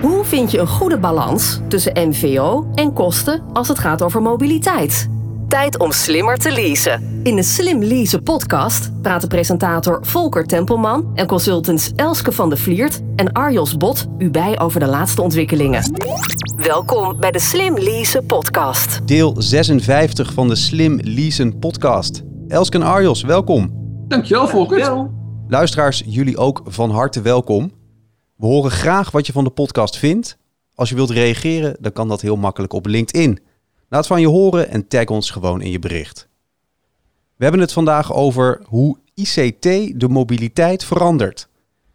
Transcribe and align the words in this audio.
Hoe 0.00 0.24
vind 0.24 0.50
je 0.50 0.58
een 0.58 0.66
goede 0.66 0.98
balans 0.98 1.60
tussen 1.68 2.08
MVO 2.08 2.70
en 2.74 2.92
kosten 2.92 3.42
als 3.52 3.68
het 3.68 3.78
gaat 3.78 4.02
over 4.02 4.22
mobiliteit? 4.22 5.08
Tijd 5.48 5.78
om 5.78 5.92
slimmer 5.92 6.36
te 6.36 6.52
leasen. 6.52 7.20
In 7.22 7.36
de 7.36 7.42
Slim 7.42 7.82
Leasen 7.82 8.22
podcast 8.22 9.02
praten 9.02 9.28
presentator 9.28 9.98
Volker 10.06 10.44
Tempelman 10.46 11.10
en 11.14 11.26
consultants 11.26 11.92
Elske 11.96 12.32
van 12.32 12.48
der 12.48 12.58
Vliert 12.58 13.00
en 13.16 13.32
Arjos 13.32 13.76
Bot 13.76 14.06
u 14.18 14.30
bij 14.30 14.60
over 14.60 14.80
de 14.80 14.86
laatste 14.86 15.22
ontwikkelingen. 15.22 15.82
Welkom 16.56 17.20
bij 17.20 17.30
de 17.30 17.40
Slim 17.40 17.78
Leasen 17.78 18.26
podcast. 18.26 19.06
Deel 19.06 19.34
56 19.38 20.32
van 20.32 20.48
de 20.48 20.56
Slim 20.56 20.98
Leasen 21.02 21.58
podcast. 21.58 22.22
Elske 22.48 22.78
en 22.78 22.84
Arjos, 22.84 23.22
welkom. 23.22 23.70
Dankjewel, 24.08 24.48
Volker. 24.48 25.10
Luisteraars, 25.48 26.02
jullie 26.06 26.36
ook 26.36 26.62
van 26.66 26.90
harte 26.90 27.20
welkom. 27.20 27.77
We 28.38 28.46
horen 28.46 28.70
graag 28.70 29.10
wat 29.10 29.26
je 29.26 29.32
van 29.32 29.44
de 29.44 29.50
podcast 29.50 29.96
vindt. 29.96 30.38
Als 30.74 30.88
je 30.88 30.94
wilt 30.94 31.10
reageren, 31.10 31.76
dan 31.80 31.92
kan 31.92 32.08
dat 32.08 32.20
heel 32.20 32.36
makkelijk 32.36 32.72
op 32.72 32.86
LinkedIn. 32.86 33.38
Laat 33.88 34.06
van 34.06 34.20
je 34.20 34.26
horen 34.26 34.68
en 34.68 34.88
tag 34.88 35.06
ons 35.06 35.30
gewoon 35.30 35.60
in 35.60 35.70
je 35.70 35.78
bericht. 35.78 36.28
We 37.36 37.42
hebben 37.44 37.60
het 37.60 37.72
vandaag 37.72 38.12
over 38.12 38.60
hoe 38.64 38.98
ICT 39.14 39.62
de 40.00 40.08
mobiliteit 40.08 40.84
verandert. 40.84 41.48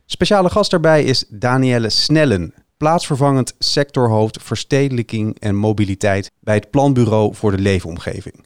Speciale 0.05 0.49
gast 0.49 0.71
daarbij 0.71 1.03
is 1.03 1.25
Danielle 1.29 1.89
Snellen, 1.89 2.53
plaatsvervangend 2.77 3.55
sectorhoofd 3.59 4.43
verstedelijking 4.43 5.39
en 5.39 5.55
mobiliteit 5.55 6.31
bij 6.39 6.55
het 6.55 6.69
Planbureau 6.69 7.35
voor 7.35 7.51
de 7.51 7.61
Leefomgeving. 7.61 8.45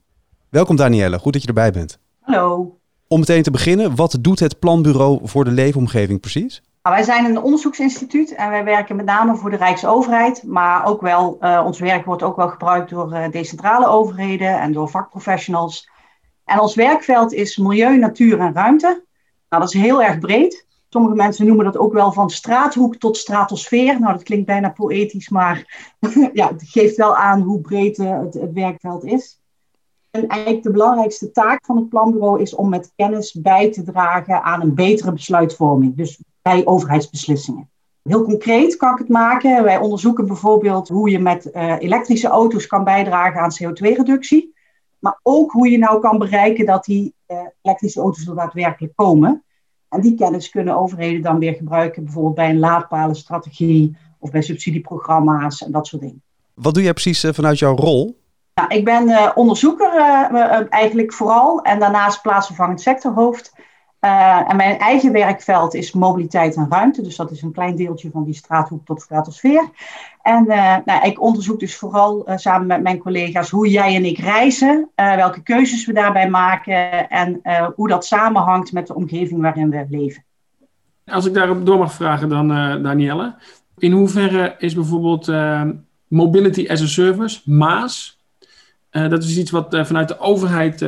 Welkom 0.50 0.76
Danielle, 0.76 1.20
goed 1.20 1.34
dat 1.34 1.42
je 1.42 1.48
erbij 1.48 1.72
bent. 1.72 2.00
Hallo. 2.20 2.78
Om 3.08 3.20
meteen 3.20 3.44
te 3.44 3.52
beginnen, 3.52 3.96
wat 3.96 4.18
doet 4.22 4.40
het 4.40 4.60
Planbureau 4.60 5.20
voor 5.24 5.44
de 5.44 5.52
Leefomgeving 5.52 6.20
precies? 6.20 6.62
Nou, 6.88 7.00
wij 7.00 7.08
zijn 7.08 7.26
een 7.26 7.42
onderzoeksinstituut 7.42 8.36
en 8.36 8.50
wij 8.50 8.64
werken 8.64 8.96
met 8.96 9.06
name 9.06 9.36
voor 9.36 9.50
de 9.50 9.56
Rijksoverheid, 9.56 10.44
maar 10.44 10.86
ook 10.86 11.02
wel, 11.02 11.38
uh, 11.42 11.64
ons 11.66 11.80
werk 11.80 12.06
wordt 12.06 12.24
ook 12.24 12.36
wel 12.36 12.50
gebruikt 12.50 12.90
door 12.90 13.14
uh, 13.14 13.30
decentrale 13.30 13.88
overheden 13.88 14.60
en 14.60 14.74
door 14.74 14.90
vakprofessionals. 14.90 15.90
En 16.46 16.60
ons 16.60 16.76
werkveld 16.76 17.34
is 17.34 17.58
milieu, 17.58 17.98
natuur 17.98 18.40
en 18.40 18.54
ruimte. 18.54 19.04
Nou, 19.50 19.64
dat 19.64 19.74
is 19.74 19.82
heel 19.82 20.04
erg 20.04 20.20
breed. 20.20 20.66
Sommige 20.90 21.16
mensen 21.16 21.46
noemen 21.46 21.66
dat 21.66 21.78
ook 21.78 21.94
wel 21.94 22.12
van 22.12 22.30
straathoek 22.30 22.96
tot 22.96 23.18
stratosfeer. 23.18 24.00
Nou, 24.00 24.14
dat 24.14 24.24
klinkt 24.24 24.46
bijna 24.46 24.70
poëtisch, 24.70 25.30
maar 25.30 25.78
ja, 26.34 26.48
het 26.48 26.64
geeft 26.66 26.96
wel 26.96 27.16
aan 27.16 27.42
hoe 27.42 27.62
breed 27.62 27.98
uh, 27.98 28.20
het, 28.20 28.34
het 28.34 28.54
werkveld 28.54 29.04
is. 29.06 29.42
En 30.12 30.28
eigenlijk 30.28 30.64
de 30.64 30.72
belangrijkste 30.72 31.32
taak 31.32 31.66
van 31.66 31.78
het 31.78 31.90
planbureau 31.90 32.42
is 32.42 32.56
om 32.56 32.70
met 32.70 32.92
kennis 32.96 33.34
bij 33.34 33.72
te 33.72 33.84
dragen 33.84 34.44
aan 34.44 34.62
een 34.62 34.76
betere 34.76 35.12
besluitvorming. 35.12 35.96
Dus 35.96 36.20
bij 36.48 36.66
overheidsbeslissingen. 36.66 37.70
Heel 38.04 38.24
concreet 38.24 38.76
kan 38.76 38.92
ik 38.92 38.98
het 38.98 39.10
maken. 39.10 39.64
Wij 39.64 39.78
onderzoeken 39.78 40.28
bijvoorbeeld 40.28 40.88
hoe 40.88 41.10
je 41.10 41.20
met 41.20 41.50
uh, 41.54 41.76
elektrische 41.80 42.28
auto's 42.28 42.68
kan 42.68 42.84
bijdragen 42.84 43.42
aan 43.42 43.52
CO2-reductie. 43.64 44.54
Maar 45.00 45.20
ook 45.24 45.52
hoe 45.52 45.70
je 45.70 45.78
nou 45.78 46.02
kan 46.02 46.18
bereiken 46.18 46.66
dat 46.66 46.86
die 46.86 47.14
uh, 47.28 47.38
elektrische 47.62 48.00
auto's 48.00 48.28
er 48.28 48.36
daadwerkelijk 48.36 48.96
komen. 48.96 49.44
En 49.90 50.02
die 50.02 50.16
kennis 50.16 50.50
kunnen 50.50 50.78
overheden 50.78 51.22
dan 51.22 51.40
weer 51.40 51.54
gebruiken, 51.54 52.04
bijvoorbeeld 52.04 52.36
bij 52.36 52.50
een 52.50 52.60
laadpalenstrategie 52.60 53.98
of 54.20 54.32
bij 54.32 54.42
subsidieprogramma's 54.42 55.64
en 55.64 55.72
dat 55.72 55.88
soort 55.88 56.02
dingen. 56.02 56.22
Wat 56.54 56.74
doe 56.74 56.84
jij 56.84 56.94
precies 56.94 57.24
uh, 57.24 57.34
vanuit 57.34 57.60
jouw 57.60 57.76
rol? 57.76 58.20
Nou, 58.54 58.74
ik 58.74 58.86
ben 58.86 59.36
onderzoeker 59.36 59.92
eigenlijk 60.70 61.14
vooral 61.14 61.62
en 61.62 61.80
daarnaast 61.80 62.22
plaatsvervangend 62.22 62.82
sectorhoofd. 62.82 63.54
Uh, 64.08 64.52
en 64.52 64.56
mijn 64.56 64.78
eigen 64.78 65.12
werkveld 65.12 65.74
is 65.74 65.92
mobiliteit 65.92 66.56
en 66.56 66.68
ruimte. 66.70 67.02
Dus 67.02 67.16
dat 67.16 67.32
is 67.32 67.42
een 67.42 67.52
klein 67.52 67.76
deeltje 67.76 68.10
van 68.12 68.24
die 68.24 68.34
straathoek 68.34 68.86
tot 68.86 69.02
stratosfeer. 69.02 69.70
En 70.22 70.46
uh, 70.48 70.76
nou, 70.86 71.08
ik 71.08 71.22
onderzoek 71.22 71.60
dus 71.60 71.76
vooral 71.76 72.30
uh, 72.30 72.38
samen 72.38 72.68
met 72.68 72.82
mijn 72.82 72.98
collega's 72.98 73.50
hoe 73.50 73.70
jij 73.70 73.96
en 73.96 74.06
ik 74.06 74.18
reizen. 74.18 74.90
welke 74.96 75.44
keuzes 75.44 75.86
we 75.86 75.94
daarbij 75.94 76.30
maken. 76.30 77.10
En 77.10 77.42
hoe 77.76 77.88
dat 77.88 78.06
samenhangt 78.06 78.72
met 78.72 78.88
de 78.88 78.96
omgeving 78.96 79.42
waarin 79.42 79.70
we 79.70 79.86
leven. 79.90 80.24
Als 81.06 81.26
ik 81.26 81.34
daarop 81.34 81.66
door 81.66 81.78
mag 81.78 81.94
vragen 81.94 82.30
dan, 82.30 82.48
Danielle. 82.84 83.36
In 83.78 83.92
hoeverre 83.92 84.56
is 84.58 84.74
bijvoorbeeld 84.74 85.32
Mobility 86.08 86.68
as 86.70 86.82
a 86.82 86.88
Service, 86.88 87.42
MAAS... 87.46 88.20
dat 88.90 89.24
is 89.24 89.38
iets 89.38 89.52
wat 89.52 89.78
vanuit 89.82 90.08
de 90.08 90.20
overheid 90.20 90.80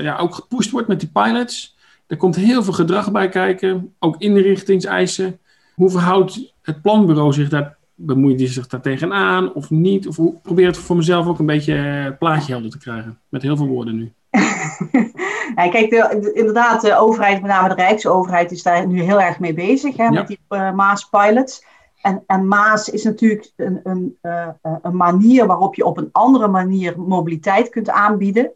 ja, 0.00 0.16
ook 0.16 0.34
gepusht 0.34 0.70
wordt 0.70 0.88
met 0.88 1.00
die 1.00 1.10
pilots... 1.12 1.76
Er 2.08 2.16
komt 2.16 2.36
heel 2.36 2.62
veel 2.62 2.72
gedrag 2.72 3.12
bij 3.12 3.28
kijken, 3.28 3.94
ook 3.98 4.16
inrichtingseisen. 4.18 5.38
Hoe 5.74 5.90
verhoudt 5.90 6.54
het 6.62 6.82
planbureau 6.82 7.32
zich 7.32 7.48
daar? 7.48 7.76
Bemoeit 7.94 8.40
hij 8.40 8.48
zich 8.48 8.66
daar 8.66 8.80
tegenaan 8.80 9.54
of 9.54 9.70
niet? 9.70 10.08
Of 10.08 10.16
hoe, 10.16 10.34
probeer 10.42 10.66
het 10.66 10.76
voor 10.78 10.96
mezelf 10.96 11.26
ook 11.26 11.38
een 11.38 11.46
beetje 11.46 11.74
het 11.74 12.18
plaatje 12.18 12.52
helder 12.52 12.70
te 12.70 12.78
krijgen. 12.78 13.18
Met 13.28 13.42
heel 13.42 13.56
veel 13.56 13.66
woorden 13.66 13.96
nu. 13.96 14.12
ja, 15.56 15.68
kijk, 15.68 15.90
de, 15.90 16.30
inderdaad, 16.34 16.80
de 16.80 16.96
overheid, 16.96 17.40
met 17.42 17.50
name 17.50 17.68
de 17.68 17.74
Rijksoverheid, 17.74 18.50
is 18.50 18.62
daar 18.62 18.86
nu 18.86 19.02
heel 19.02 19.20
erg 19.20 19.38
mee 19.38 19.54
bezig 19.54 19.96
hè, 19.96 20.10
met 20.10 20.26
die 20.26 20.40
uh, 20.48 20.72
Maas-pilots. 20.72 21.64
En, 22.02 22.22
en 22.26 22.48
Maas 22.48 22.88
is 22.88 23.04
natuurlijk 23.04 23.52
een, 23.56 23.80
een, 23.82 24.18
uh, 24.22 24.48
een 24.82 24.96
manier 24.96 25.46
waarop 25.46 25.74
je 25.74 25.84
op 25.84 25.98
een 25.98 26.08
andere 26.12 26.48
manier 26.48 27.00
mobiliteit 27.00 27.68
kunt 27.68 27.90
aanbieden. 27.90 28.50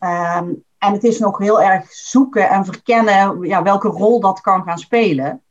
Um, 0.00 0.64
en 0.78 0.92
het 0.92 1.04
is 1.04 1.18
nog 1.18 1.38
heel 1.38 1.62
erg 1.62 1.92
zoeken 1.92 2.48
en 2.48 2.64
verkennen 2.64 3.40
ja, 3.40 3.62
welke 3.62 3.88
rol 3.88 4.20
dat 4.20 4.40
kan 4.40 4.62
gaan 4.62 4.78
spelen. 4.78 5.42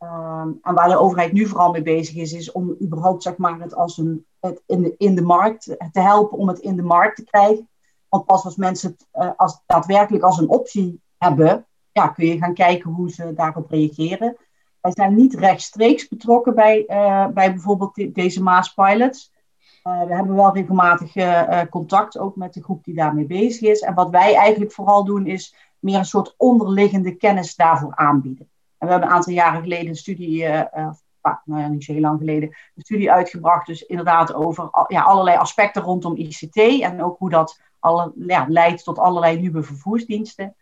Um, 0.00 0.58
en 0.62 0.74
waar 0.74 0.88
de 0.88 0.98
overheid 0.98 1.32
nu 1.32 1.46
vooral 1.46 1.72
mee 1.72 1.82
bezig 1.82 2.16
is, 2.16 2.32
is 2.32 2.52
om 2.52 2.76
überhaupt 2.82 3.22
zeg 3.22 3.36
maar, 3.36 3.60
het, 3.60 3.74
als 3.74 3.98
een, 3.98 4.26
het 4.40 4.62
in, 4.66 4.82
de, 4.82 4.94
in 4.96 5.14
de 5.14 5.22
markt 5.22 5.76
te 5.92 6.00
helpen 6.00 6.38
om 6.38 6.48
het 6.48 6.58
in 6.58 6.76
de 6.76 6.82
markt 6.82 7.16
te 7.16 7.24
krijgen. 7.24 7.68
Want 8.08 8.24
pas 8.24 8.44
als 8.44 8.56
mensen 8.56 8.90
het 8.90 9.24
uh, 9.24 9.30
als, 9.36 9.62
daadwerkelijk 9.66 10.24
als 10.24 10.38
een 10.38 10.48
optie 10.48 11.00
hebben, 11.18 11.66
ja, 11.92 12.08
kun 12.08 12.26
je 12.26 12.38
gaan 12.38 12.54
kijken 12.54 12.90
hoe 12.90 13.10
ze 13.10 13.34
daarop 13.34 13.70
reageren. 13.70 14.36
Wij 14.80 14.92
zijn 14.94 15.14
niet 15.14 15.34
rechtstreeks 15.34 16.08
betrokken 16.08 16.54
bij, 16.54 16.84
uh, 16.88 17.26
bij 17.26 17.52
bijvoorbeeld 17.52 17.94
de, 17.94 18.12
deze 18.12 18.42
Maas-pilots. 18.42 19.31
Uh, 19.84 20.04
we 20.04 20.14
hebben 20.14 20.34
wel 20.34 20.54
regelmatig 20.54 21.16
uh, 21.16 21.60
contact 21.70 22.18
ook 22.18 22.36
met 22.36 22.54
de 22.54 22.62
groep 22.62 22.84
die 22.84 22.94
daarmee 22.94 23.26
bezig 23.26 23.68
is. 23.68 23.80
En 23.80 23.94
wat 23.94 24.10
wij 24.10 24.34
eigenlijk 24.34 24.72
vooral 24.72 25.04
doen 25.04 25.26
is 25.26 25.54
meer 25.78 25.98
een 25.98 26.04
soort 26.04 26.34
onderliggende 26.36 27.16
kennis 27.16 27.56
daarvoor 27.56 27.96
aanbieden. 27.96 28.48
En 28.78 28.86
we 28.86 28.92
hebben 28.92 29.08
een 29.08 29.14
aantal 29.14 29.32
jaren 29.32 29.62
geleden 29.62 29.88
een 29.88 29.96
studie, 29.96 30.42
uh, 30.42 30.62
nou 31.44 31.60
ja, 31.60 31.68
niet 31.68 31.84
zo 31.84 31.92
heel 31.92 32.00
lang 32.00 32.18
geleden, 32.18 32.48
een 32.48 32.82
studie 32.82 33.12
uitgebracht. 33.12 33.66
Dus 33.66 33.82
inderdaad 33.82 34.34
over 34.34 34.68
ja, 34.86 35.02
allerlei 35.02 35.36
aspecten 35.36 35.82
rondom 35.82 36.16
ICT 36.16 36.56
en 36.56 37.02
ook 37.02 37.18
hoe 37.18 37.30
dat 37.30 37.60
alle, 37.78 38.12
ja, 38.26 38.46
leidt 38.48 38.84
tot 38.84 38.98
allerlei 38.98 39.40
nieuwe 39.40 39.62
vervoersdiensten. 39.62 40.54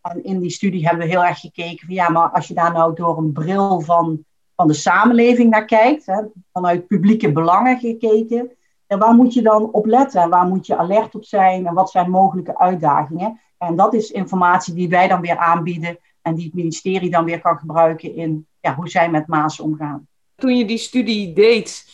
En 0.00 0.24
in 0.24 0.40
die 0.40 0.50
studie 0.50 0.86
hebben 0.86 1.06
we 1.06 1.12
heel 1.12 1.24
erg 1.24 1.40
gekeken 1.40 1.86
van 1.86 1.94
ja, 1.94 2.08
maar 2.08 2.30
als 2.30 2.48
je 2.48 2.54
daar 2.54 2.72
nou 2.72 2.94
door 2.94 3.18
een 3.18 3.32
bril 3.32 3.80
van, 3.80 4.24
van 4.56 4.66
de 4.66 4.74
samenleving 4.74 5.50
naar 5.50 5.64
kijkt, 5.64 6.06
hè, 6.06 6.22
vanuit 6.52 6.86
publieke 6.86 7.32
belangen 7.32 7.78
gekeken, 7.78 8.50
en 8.88 8.98
waar 8.98 9.14
moet 9.14 9.34
je 9.34 9.42
dan 9.42 9.72
op 9.72 9.86
letten? 9.86 10.30
Waar 10.30 10.46
moet 10.46 10.66
je 10.66 10.76
alert 10.76 11.14
op 11.14 11.24
zijn? 11.24 11.66
En 11.66 11.74
wat 11.74 11.90
zijn 11.90 12.10
mogelijke 12.10 12.58
uitdagingen? 12.58 13.40
En 13.58 13.76
dat 13.76 13.94
is 13.94 14.10
informatie 14.10 14.74
die 14.74 14.88
wij 14.88 15.08
dan 15.08 15.20
weer 15.20 15.36
aanbieden 15.36 15.98
en 16.22 16.34
die 16.34 16.44
het 16.44 16.54
ministerie 16.54 17.10
dan 17.10 17.24
weer 17.24 17.40
kan 17.40 17.58
gebruiken 17.58 18.14
in 18.14 18.46
ja, 18.60 18.74
hoe 18.74 18.88
zij 18.88 19.10
met 19.10 19.26
Maas 19.26 19.60
omgaan. 19.60 20.06
Toen 20.34 20.56
je 20.56 20.64
die 20.64 20.78
studie 20.78 21.32
deed, 21.32 21.86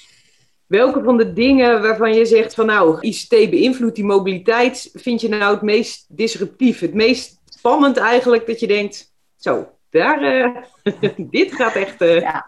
welke 0.66 1.02
van 1.02 1.16
de 1.16 1.32
dingen 1.32 1.82
waarvan 1.82 2.14
je 2.14 2.24
zegt 2.24 2.54
van 2.54 2.66
nou, 2.66 3.00
ICT 3.00 3.30
beïnvloedt 3.30 3.96
die 3.96 4.04
mobiliteit, 4.04 4.90
vind 4.92 5.20
je 5.20 5.28
nou 5.28 5.52
het 5.52 5.62
meest 5.62 6.06
disruptief? 6.08 6.80
Het 6.80 6.94
meest 6.94 7.40
spannend 7.44 7.96
eigenlijk 7.96 8.46
dat 8.46 8.60
je 8.60 8.66
denkt, 8.66 9.12
zo, 9.36 9.68
daar, 9.90 10.22
uh, 10.22 10.56
dit 11.30 11.54
gaat 11.54 11.74
echt 11.74 12.02
uh, 12.02 12.20
ja. 12.20 12.44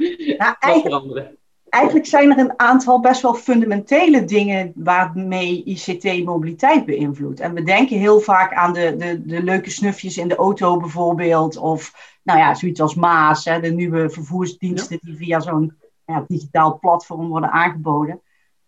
nou, 0.59 0.81
veranderen 0.81 1.37
eigenlijk 1.77 2.07
zijn 2.07 2.31
er 2.31 2.39
een 2.39 2.59
aantal 2.59 3.01
best 3.01 3.23
wel 3.23 3.35
fundamentele 3.35 4.25
dingen 4.25 4.73
waarmee 4.75 5.65
ICT 5.65 6.25
mobiliteit 6.25 6.85
beïnvloedt. 6.85 7.41
En 7.41 7.55
we 7.55 7.63
denken 7.63 7.99
heel 7.99 8.21
vaak 8.21 8.55
aan 8.55 8.73
de, 8.73 8.97
de, 8.97 9.23
de 9.27 9.43
leuke 9.43 9.71
snufjes 9.71 10.17
in 10.17 10.29
de 10.29 10.37
auto 10.37 10.77
bijvoorbeeld. 10.77 11.57
Of 11.57 11.93
nou 12.23 12.39
ja, 12.39 12.55
zoiets 12.55 12.81
als 12.81 12.95
Maas, 12.95 13.45
hè, 13.45 13.61
de 13.61 13.71
nieuwe 13.71 14.11
vervoersdiensten 14.11 14.99
die 15.03 15.17
via 15.17 15.41
zo'n 15.41 15.77
ja, 16.05 16.25
digitaal 16.29 16.79
platform 16.79 17.29
worden 17.29 17.53
aangeboden. 17.53 18.21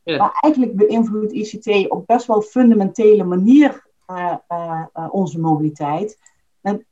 Ja. 0.03 0.17
Maar 0.17 0.39
eigenlijk 0.41 0.77
beïnvloedt 0.77 1.33
ICT 1.33 1.91
op 1.91 2.07
best 2.07 2.27
wel 2.27 2.43
fundamentele 2.43 3.25
manier 3.25 3.87
uh, 4.11 4.35
uh, 4.49 4.83
uh, 4.97 5.07
onze 5.11 5.41
mobiliteit. 5.41 6.19
En 6.61 6.87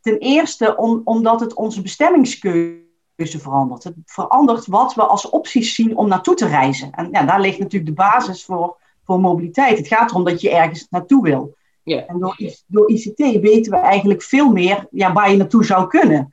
ten 0.00 0.18
eerste 0.18 0.76
om, 0.76 1.00
omdat 1.04 1.40
het 1.40 1.54
onze 1.54 1.82
bestemmingskeuze 1.82 2.90
verandert. 3.16 3.84
Het 3.84 3.94
verandert 4.04 4.66
wat 4.66 4.94
we 4.94 5.02
als 5.02 5.30
opties 5.30 5.74
zien 5.74 5.96
om 5.96 6.08
naartoe 6.08 6.34
te 6.34 6.46
reizen. 6.46 6.90
En 6.90 7.08
ja, 7.12 7.22
daar 7.24 7.40
ligt 7.40 7.58
natuurlijk 7.58 7.96
de 7.96 8.02
basis 8.02 8.44
voor, 8.44 8.76
voor 9.04 9.20
mobiliteit. 9.20 9.78
Het 9.78 9.86
gaat 9.86 10.10
erom 10.10 10.24
dat 10.24 10.40
je 10.40 10.50
ergens 10.50 10.86
naartoe 10.90 11.22
wil. 11.22 11.54
Yeah. 11.82 12.10
En 12.10 12.18
door, 12.18 12.36
door 12.66 12.90
ICT 12.90 13.40
weten 13.40 13.72
we 13.72 13.78
eigenlijk 13.78 14.22
veel 14.22 14.52
meer 14.52 14.86
ja, 14.90 15.12
waar 15.12 15.30
je 15.30 15.36
naartoe 15.36 15.64
zou 15.64 15.86
kunnen. 15.86 16.30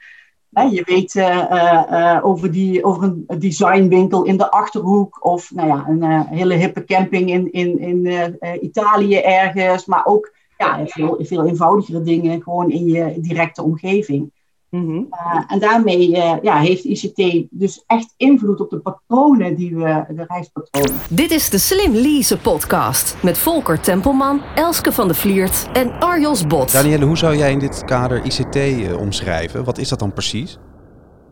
je 0.49 0.83
weet 0.85 1.15
uh, 1.15 2.19
over, 2.21 2.51
die, 2.51 2.83
over 2.83 3.03
een 3.03 3.25
designwinkel 3.39 4.23
in 4.23 4.37
de 4.37 4.51
achterhoek, 4.51 5.25
of 5.25 5.51
nou 5.51 5.67
ja, 5.67 5.85
een 5.87 6.27
hele 6.27 6.53
hippe 6.53 6.83
camping 6.83 7.29
in, 7.29 7.51
in, 7.51 7.79
in 7.79 8.37
Italië 8.61 9.15
ergens, 9.15 9.85
maar 9.85 10.05
ook 10.05 10.33
ja, 10.57 10.85
veel, 10.85 11.17
veel 11.19 11.45
eenvoudigere 11.45 12.01
dingen 12.01 12.41
gewoon 12.41 12.71
in 12.71 12.85
je 12.85 13.13
directe 13.19 13.63
omgeving. 13.63 14.31
Mhm. 14.69 15.03
Eh, 15.09 15.43
en 15.47 15.59
daarmee 15.59 16.09
uh, 16.09 16.33
ja, 16.41 16.57
heeft 16.57 16.83
ICT 16.83 17.47
dus 17.49 17.83
echt 17.87 18.13
invloed 18.17 18.59
op 18.59 18.69
de 18.69 18.79
patronen 18.79 19.55
die 19.55 19.75
we, 19.75 20.05
de 20.07 20.25
reispatronen. 20.27 21.01
Dit 21.09 21.31
is 21.31 21.49
de 21.49 21.57
Slim 21.57 21.93
Lease 21.93 22.37
podcast 22.37 23.17
met 23.23 23.37
Volker 23.37 23.79
Tempelman, 23.79 24.41
Elske 24.55 24.91
van 24.91 25.07
de 25.07 25.13
Vliert 25.13 25.67
en 25.73 25.99
Arjos 25.99 26.47
Bot. 26.47 26.71
Danielle, 26.71 27.05
hoe 27.05 27.17
zou 27.17 27.35
jij 27.35 27.51
in 27.51 27.59
dit 27.59 27.85
kader 27.85 28.25
ICT 28.25 28.55
uh, 28.55 28.89
eh, 28.89 28.99
omschrijven? 28.99 29.63
Wat 29.63 29.77
is 29.77 29.89
dat 29.89 29.99
dan 29.99 30.13
precies? 30.13 30.57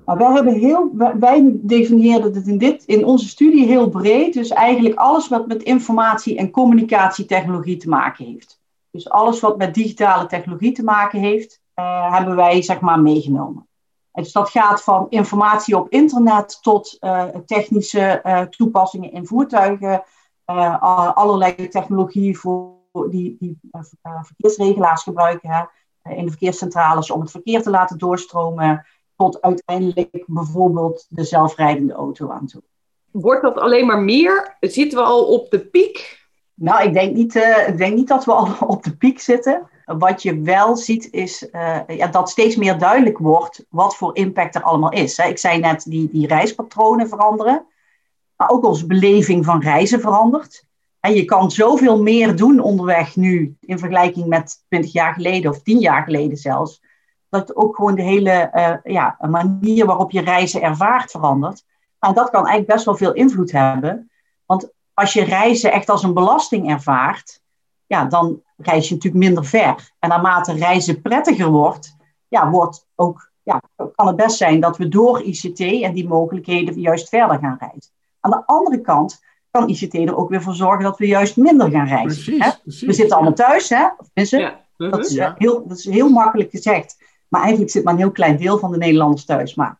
Nou, 0.05 0.19
wij, 0.19 0.31
hebben 0.31 0.53
heel, 0.53 0.91
wij 1.19 1.51
definieerden 1.53 2.33
het 2.33 2.47
in, 2.47 2.57
dit, 2.57 2.83
in 2.83 3.05
onze 3.05 3.27
studie 3.27 3.65
heel 3.65 3.89
breed. 3.89 4.33
Dus 4.33 4.49
eigenlijk 4.49 4.95
alles 4.95 5.27
wat 5.27 5.47
met 5.47 5.63
informatie- 5.63 6.37
en 6.37 6.51
communicatietechnologie 6.51 7.77
te 7.77 7.89
maken 7.89 8.25
heeft. 8.25 8.59
Dus 8.91 9.09
alles 9.09 9.39
wat 9.39 9.57
met 9.57 9.73
digitale 9.73 10.27
technologie 10.27 10.71
te 10.71 10.83
maken 10.83 11.19
heeft, 11.19 11.61
uh, 11.79 12.13
hebben 12.13 12.35
wij 12.35 12.61
zeg 12.61 12.79
maar 12.79 12.99
meegenomen. 12.99 13.67
dus 14.11 14.31
dat 14.31 14.49
gaat 14.49 14.83
van 14.83 15.07
informatie 15.09 15.77
op 15.77 15.89
internet 15.89 16.59
tot 16.61 16.97
uh, 16.99 17.23
technische 17.23 18.21
uh, 18.23 18.41
toepassingen 18.41 19.11
in 19.11 19.27
voertuigen, 19.27 20.03
allerlei 21.15 21.67
technologie 21.67 22.39
voor 22.39 22.75
die, 23.09 23.35
die 23.39 23.59
verkeersregelaars 24.01 25.03
gebruiken 25.03 25.49
hè, 25.49 25.65
in 26.13 26.23
de 26.25 26.31
verkeerscentrales 26.31 27.11
om 27.11 27.21
het 27.21 27.31
verkeer 27.31 27.61
te 27.61 27.69
laten 27.69 27.97
doorstromen, 27.97 28.85
tot 29.15 29.41
uiteindelijk 29.41 30.23
bijvoorbeeld 30.27 31.05
de 31.09 31.23
zelfrijdende 31.23 31.93
auto 31.93 32.29
aan 32.29 32.45
toe. 32.45 32.63
Wordt 33.11 33.41
dat 33.41 33.57
alleen 33.57 33.85
maar 33.85 34.01
meer? 34.01 34.57
Zitten 34.59 34.97
we 34.97 35.03
al 35.05 35.25
op 35.25 35.49
de 35.49 35.59
piek? 35.65 36.25
Nou, 36.53 36.83
ik 36.83 36.93
denk 36.93 37.15
niet, 37.15 37.35
ik 37.67 37.77
denk 37.77 37.95
niet 37.95 38.07
dat 38.07 38.25
we 38.25 38.33
al 38.33 38.55
op 38.75 38.83
de 38.83 38.97
piek 38.97 39.19
zitten. 39.19 39.69
Wat 39.87 40.21
je 40.21 40.41
wel 40.41 40.77
ziet 40.77 41.11
is 41.11 41.47
uh, 41.51 41.79
ja, 41.87 42.07
dat 42.07 42.29
steeds 42.29 42.55
meer 42.55 42.77
duidelijk 42.77 43.17
wordt 43.17 43.65
wat 43.69 43.95
voor 43.95 44.15
impact 44.15 44.55
er 44.55 44.63
allemaal 44.63 44.91
is. 44.91 45.17
Hè. 45.17 45.27
Ik 45.27 45.37
zei 45.37 45.59
net, 45.59 45.83
die, 45.83 46.09
die 46.11 46.27
reispatronen 46.27 47.09
veranderen. 47.09 47.65
Maar 48.35 48.49
ook 48.49 48.65
onze 48.65 48.85
beleving 48.85 49.45
van 49.45 49.61
reizen 49.61 49.99
verandert. 49.99 50.65
En 50.99 51.13
je 51.13 51.25
kan 51.25 51.51
zoveel 51.51 52.01
meer 52.01 52.35
doen 52.35 52.59
onderweg 52.59 53.15
nu 53.15 53.57
in 53.59 53.79
vergelijking 53.79 54.27
met 54.27 54.63
20 54.67 54.93
jaar 54.93 55.13
geleden 55.13 55.51
of 55.51 55.61
10 55.61 55.79
jaar 55.79 56.03
geleden 56.03 56.37
zelfs. 56.37 56.81
Dat 57.29 57.55
ook 57.55 57.75
gewoon 57.75 57.95
de 57.95 58.01
hele 58.01 58.51
uh, 58.53 58.93
ja, 58.93 59.17
manier 59.19 59.85
waarop 59.85 60.11
je 60.11 60.21
reizen 60.21 60.61
ervaart 60.61 61.11
verandert. 61.11 61.65
En 61.99 62.13
dat 62.13 62.29
kan 62.29 62.45
eigenlijk 62.45 62.73
best 62.73 62.85
wel 62.85 62.95
veel 62.95 63.13
invloed 63.13 63.51
hebben. 63.51 64.11
Want 64.45 64.69
als 64.93 65.13
je 65.13 65.23
reizen 65.23 65.71
echt 65.71 65.89
als 65.89 66.03
een 66.03 66.13
belasting 66.13 66.69
ervaart, 66.69 67.41
ja, 67.87 68.05
dan 68.05 68.41
reis 68.57 68.87
je 68.87 68.93
natuurlijk 68.93 69.23
minder 69.23 69.45
ver. 69.45 69.91
En 69.99 70.09
naarmate 70.09 70.53
reizen 70.53 71.01
prettiger 71.01 71.49
wordt, 71.49 71.95
ja, 72.27 72.49
wordt 72.49 72.87
ook, 72.95 73.31
ja, 73.43 73.61
kan 73.95 74.07
het 74.07 74.15
best 74.15 74.37
zijn 74.37 74.59
dat 74.59 74.77
we 74.77 74.87
door 74.87 75.21
ICT 75.21 75.59
en 75.59 75.93
die 75.93 76.07
mogelijkheden 76.07 76.79
juist 76.79 77.09
verder 77.09 77.39
gaan 77.39 77.57
reizen. 77.59 77.91
Aan 78.19 78.31
de 78.31 78.45
andere 78.45 78.81
kant 78.81 79.21
kan 79.51 79.69
ICT 79.69 79.93
er 79.93 80.17
ook 80.17 80.29
weer 80.29 80.41
voor 80.41 80.55
zorgen 80.55 80.83
dat 80.83 80.97
we 80.97 81.07
juist 81.07 81.37
minder 81.37 81.71
gaan 81.71 81.87
reizen. 81.87 82.23
Precies, 82.23 82.45
hè? 82.45 82.51
Precies, 82.63 82.87
we 82.87 82.93
zitten 82.93 83.15
allemaal 83.15 83.33
thuis, 83.33 83.69
hè? 83.69 83.85
Of 83.97 84.29
ja. 84.29 84.59
dat, 84.77 85.05
is, 85.05 85.15
uh, 85.15 85.31
heel, 85.37 85.67
dat 85.67 85.77
is 85.77 85.85
heel 85.85 86.09
makkelijk 86.09 86.49
gezegd. 86.49 86.97
Maar 87.27 87.41
eigenlijk 87.41 87.71
zit 87.71 87.83
maar 87.83 87.93
een 87.93 87.99
heel 87.99 88.11
klein 88.11 88.37
deel 88.37 88.57
van 88.57 88.71
de 88.71 88.77
Nederlanders 88.77 89.25
thuis. 89.25 89.55
Maar 89.55 89.79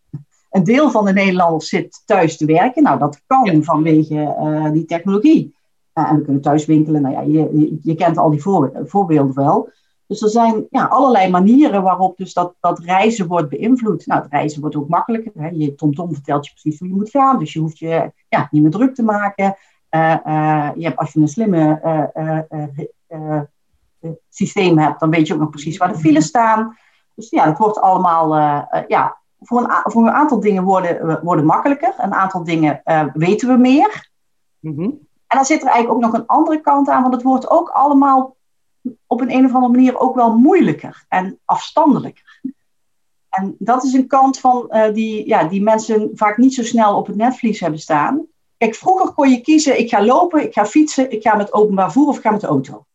een 0.51 0.63
deel 0.63 0.92
van 0.92 1.06
de 1.06 1.13
Nederlanders 1.13 1.69
zit 1.69 2.04
thuis 2.06 2.38
te 2.38 2.45
werken. 2.45 2.83
Nou, 2.83 3.00
dat 3.00 3.21
kan 3.27 3.63
vanwege 3.63 4.36
uh, 4.39 4.71
die 4.71 4.86
technologie. 4.86 5.56
Uh, 5.97 6.09
en 6.09 6.15
we 6.15 6.21
kunnen 6.21 6.41
thuis 6.41 6.65
winkelen. 6.65 7.01
Nou 7.01 7.13
ja, 7.13 7.21
je, 7.21 7.77
je, 7.81 7.95
kent 7.95 8.17
al 8.17 8.29
die 8.29 8.41
voorbeelden 8.85 9.35
wel. 9.35 9.69
Dus 10.07 10.21
er 10.21 10.29
zijn 10.29 10.67
ja, 10.69 10.85
allerlei 10.85 11.29
manieren 11.29 11.83
waarop 11.83 12.17
dus 12.17 12.33
dat, 12.33 12.55
dat 12.59 12.79
reizen 12.79 13.27
wordt 13.27 13.49
beïnvloed. 13.49 14.05
Nou, 14.05 14.21
het 14.21 14.31
reizen 14.31 14.61
wordt 14.61 14.75
ook 14.75 14.88
makkelijker. 14.88 15.31
Hè. 15.35 15.49
Je 15.53 15.75
TomTom 15.75 16.13
vertelt 16.13 16.45
je 16.45 16.51
precies 16.51 16.79
hoe 16.79 16.88
je 16.88 16.95
moet 16.95 17.09
gaan. 17.09 17.39
Dus 17.39 17.53
je 17.53 17.59
hoeft 17.59 17.77
je 17.77 18.11
ja, 18.29 18.47
niet 18.51 18.61
meer 18.61 18.71
druk 18.71 18.95
te 18.95 19.03
maken. 19.03 19.55
Uh, 19.91 20.15
uh, 20.25 20.69
je 20.75 20.83
hebt, 20.83 20.97
als 20.97 21.13
je 21.13 21.19
een 21.19 21.27
slimme 21.27 21.81
systeem 24.29 24.77
hebt, 24.77 24.99
dan 24.99 25.09
weet 25.09 25.27
je 25.27 25.33
ook 25.33 25.39
nog 25.39 25.49
precies 25.49 25.77
waar 25.77 25.91
de 25.91 25.99
files 25.99 26.25
staan. 26.25 26.77
Dus 27.15 27.29
ja, 27.29 27.45
het 27.45 27.57
wordt 27.57 27.79
allemaal, 27.79 28.35
ja, 28.88 29.17
voor 29.39 29.59
een, 29.59 29.91
voor 29.91 30.01
een 30.01 30.13
aantal 30.13 30.39
dingen 30.39 30.63
worden, 30.63 31.19
worden 31.23 31.45
makkelijker. 31.45 31.94
Een 31.97 32.13
aantal 32.13 32.44
dingen 32.44 32.81
weten 33.13 33.47
we 33.47 33.57
meer. 33.57 34.09
Mm 34.59 35.06
en 35.27 35.38
dan 35.38 35.45
zit 35.45 35.62
er 35.62 35.68
eigenlijk 35.68 35.95
ook 35.95 36.12
nog 36.12 36.21
een 36.21 36.27
andere 36.27 36.62
kant 36.62 36.89
aan, 36.89 37.01
want 37.01 37.13
het 37.13 37.24
wordt 37.24 37.50
ook 37.50 37.69
allemaal 37.69 38.35
op 39.07 39.21
een, 39.21 39.31
een 39.31 39.45
of 39.45 39.53
andere 39.53 39.74
manier 39.74 40.00
ook 40.00 40.15
wel 40.15 40.38
moeilijker 40.38 41.06
en 41.07 41.39
afstandelijker. 41.45 42.41
En 43.29 43.56
dat 43.59 43.83
is 43.83 43.94
een 43.94 44.07
kant 44.07 44.39
van 44.39 44.65
uh, 44.69 44.94
die, 44.94 45.27
ja, 45.27 45.44
die 45.44 45.62
mensen 45.62 46.09
vaak 46.13 46.38
niet 46.38 46.53
zo 46.53 46.63
snel 46.63 46.97
op 46.97 47.07
het 47.07 47.15
netvlies 47.15 47.59
hebben 47.59 47.79
staan. 47.79 48.25
Kijk, 48.57 48.75
vroeger 48.75 49.13
kon 49.13 49.29
je 49.29 49.41
kiezen, 49.41 49.79
ik 49.79 49.89
ga 49.89 50.06
lopen, 50.06 50.44
ik 50.44 50.53
ga 50.53 50.65
fietsen, 50.65 51.12
ik 51.12 51.21
ga 51.21 51.35
met 51.35 51.53
openbaar 51.53 51.91
vervoer 51.91 52.09
of 52.09 52.18
ik 52.18 52.21
ga 52.21 52.31
met 52.31 52.41
de 52.41 52.47
auto. 52.47 52.85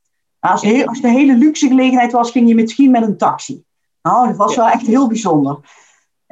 Nou, 0.40 0.55
als, 0.55 0.62
de, 0.62 0.87
als 0.87 1.00
de 1.00 1.08
hele 1.08 1.37
luxe 1.37 1.69
gelegenheid 1.69 2.12
was, 2.12 2.31
ging 2.31 2.49
je 2.49 2.55
misschien 2.55 2.90
met 2.90 3.02
een 3.02 3.17
taxi. 3.17 3.64
Nou, 4.02 4.26
dat 4.28 4.37
was 4.37 4.56
wel 4.56 4.69
echt 4.69 4.87
heel 4.87 5.08
bijzonder. 5.08 5.58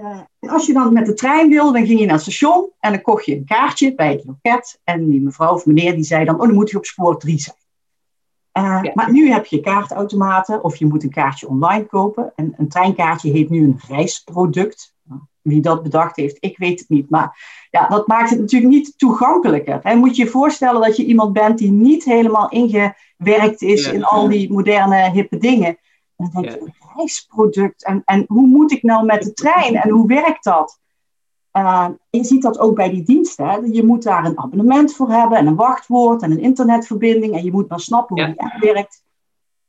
Uh, 0.00 0.20
als 0.52 0.66
je 0.66 0.72
dan 0.72 0.92
met 0.92 1.06
de 1.06 1.14
trein 1.14 1.48
wilde, 1.48 1.72
dan 1.78 1.86
ging 1.86 2.00
je 2.00 2.04
naar 2.04 2.14
het 2.14 2.22
station 2.22 2.70
en 2.78 2.92
dan 2.92 3.02
kocht 3.02 3.24
je 3.24 3.36
een 3.36 3.44
kaartje 3.44 3.94
bij 3.94 4.12
het 4.12 4.24
loket. 4.24 4.80
En 4.84 5.08
die 5.08 5.20
mevrouw 5.20 5.54
of 5.54 5.66
meneer 5.66 5.94
die 5.94 6.04
zei 6.04 6.24
dan, 6.24 6.40
oh 6.40 6.46
dan 6.46 6.54
moet 6.54 6.70
je 6.70 6.76
op 6.76 6.84
spoor 6.84 7.18
3 7.18 7.38
zijn. 7.38 7.56
Uh, 8.52 8.94
Maar 8.94 9.12
nu 9.12 9.30
heb 9.30 9.46
je 9.46 9.60
kaartautomaten 9.60 10.64
of 10.64 10.76
je 10.76 10.86
moet 10.86 11.02
een 11.02 11.10
kaartje 11.10 11.48
online 11.48 11.86
kopen. 11.86 12.32
En 12.36 12.54
een 12.56 12.68
treinkaartje 12.68 13.30
heet 13.30 13.50
nu 13.50 13.64
een 13.64 13.80
reisproduct. 13.88 14.94
Nou, 15.02 15.20
wie 15.40 15.60
dat 15.60 15.82
bedacht 15.82 16.16
heeft, 16.16 16.36
ik 16.40 16.58
weet 16.58 16.80
het 16.80 16.88
niet. 16.88 17.10
Maar 17.10 17.38
ja, 17.70 17.88
dat 17.88 18.06
maakt 18.06 18.30
het 18.30 18.38
natuurlijk 18.38 18.72
niet 18.72 18.98
toegankelijker. 18.98 19.80
En 19.82 19.98
moet 19.98 20.16
je 20.16 20.24
je 20.24 20.30
voorstellen 20.30 20.80
dat 20.80 20.96
je 20.96 21.04
iemand 21.04 21.32
bent 21.32 21.58
die 21.58 21.70
niet 21.70 22.04
helemaal 22.04 22.48
ingewerkt 22.48 23.62
is 23.62 23.92
in 23.92 24.04
al 24.04 24.28
die 24.28 24.52
moderne, 24.52 25.10
hippe 25.10 25.38
dingen. 25.38 25.78
En 26.16 26.30
dan 26.32 26.42
denk 26.42 26.54
je, 26.54 26.60
een 26.60 26.79
reisproduct. 27.00 27.84
En, 27.84 28.02
en 28.04 28.24
hoe 28.28 28.46
moet 28.46 28.72
ik 28.72 28.82
nou 28.82 29.04
met 29.04 29.22
de 29.22 29.32
trein? 29.32 29.74
En 29.74 29.90
hoe 29.90 30.06
werkt 30.06 30.44
dat? 30.44 30.80
Uh, 31.52 31.88
je 32.10 32.24
ziet 32.24 32.42
dat 32.42 32.58
ook 32.58 32.74
bij 32.74 32.90
die 32.90 33.02
diensten. 33.02 33.48
Hè? 33.48 33.56
Je 33.56 33.84
moet 33.84 34.02
daar 34.02 34.24
een 34.24 34.38
abonnement 34.38 34.94
voor 34.94 35.10
hebben 35.10 35.38
en 35.38 35.46
een 35.46 35.56
wachtwoord 35.56 36.22
en 36.22 36.30
een 36.30 36.40
internetverbinding. 36.40 37.34
En 37.34 37.44
je 37.44 37.52
moet 37.52 37.68
maar 37.68 37.80
snappen 37.80 38.16
hoe 38.16 38.34
die 38.34 38.42
app 38.42 38.62
werkt. 38.62 39.02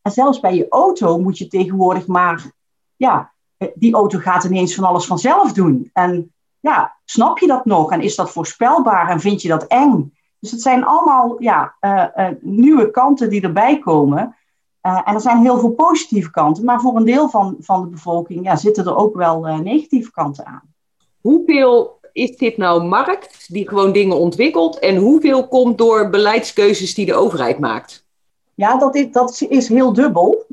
En 0.01 0.11
zelfs 0.11 0.39
bij 0.39 0.55
je 0.55 0.69
auto 0.69 1.19
moet 1.19 1.37
je 1.37 1.47
tegenwoordig 1.47 2.07
maar... 2.07 2.51
Ja, 2.95 3.31
die 3.73 3.93
auto 3.93 4.19
gaat 4.19 4.43
ineens 4.43 4.75
van 4.75 4.83
alles 4.83 5.05
vanzelf 5.05 5.53
doen. 5.53 5.89
En 5.93 6.33
ja, 6.59 6.95
snap 7.05 7.39
je 7.39 7.47
dat 7.47 7.65
nog? 7.65 7.91
En 7.91 8.01
is 8.01 8.15
dat 8.15 8.31
voorspelbaar? 8.31 9.09
En 9.09 9.19
vind 9.19 9.41
je 9.41 9.47
dat 9.47 9.63
eng? 9.63 10.13
Dus 10.39 10.51
het 10.51 10.61
zijn 10.61 10.85
allemaal 10.85 11.35
ja, 11.41 11.75
uh, 11.81 12.05
uh, 12.15 12.27
nieuwe 12.41 12.91
kanten 12.91 13.29
die 13.29 13.41
erbij 13.41 13.79
komen. 13.79 14.35
Uh, 14.81 15.01
en 15.05 15.13
er 15.13 15.21
zijn 15.21 15.41
heel 15.41 15.59
veel 15.59 15.71
positieve 15.71 16.31
kanten, 16.31 16.63
maar 16.65 16.81
voor 16.81 16.95
een 16.95 17.05
deel 17.05 17.29
van, 17.29 17.55
van 17.59 17.81
de 17.81 17.87
bevolking 17.87 18.45
ja, 18.45 18.55
zitten 18.55 18.85
er 18.85 18.95
ook 18.95 19.15
wel 19.15 19.47
uh, 19.47 19.59
negatieve 19.59 20.11
kanten 20.11 20.45
aan. 20.45 20.73
Hoeveel 21.21 21.99
is 22.11 22.37
dit 22.37 22.57
nou 22.57 22.83
markt 22.83 23.53
die 23.53 23.69
gewoon 23.69 23.91
dingen 23.91 24.17
ontwikkelt 24.17 24.79
en 24.79 24.95
hoeveel 24.95 25.47
komt 25.47 25.77
door 25.77 26.09
beleidskeuzes 26.09 26.93
die 26.93 27.05
de 27.05 27.13
overheid 27.13 27.59
maakt? 27.59 28.05
Ja, 28.53 28.77
dat 28.77 28.95
is, 28.95 29.11
dat 29.11 29.45
is 29.49 29.67
heel 29.67 29.93
dubbel. 29.93 30.45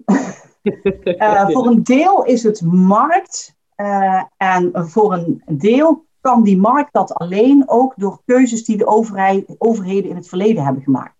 uh, 1.02 1.48
voor 1.52 1.66
een 1.66 1.82
deel 1.82 2.24
is 2.24 2.42
het 2.42 2.62
markt 2.62 3.56
en 4.36 4.70
voor 4.74 5.12
een 5.12 5.42
deel 5.46 6.06
kan 6.20 6.42
die 6.42 6.58
markt 6.58 6.92
dat 6.92 7.14
alleen 7.14 7.62
ook 7.66 7.94
door 7.96 8.20
keuzes 8.24 8.64
die 8.64 8.76
de 8.76 8.86
overheid, 8.86 9.54
overheden 9.58 10.10
in 10.10 10.16
het 10.16 10.28
verleden 10.28 10.64
hebben 10.64 10.82
gemaakt. 10.82 11.17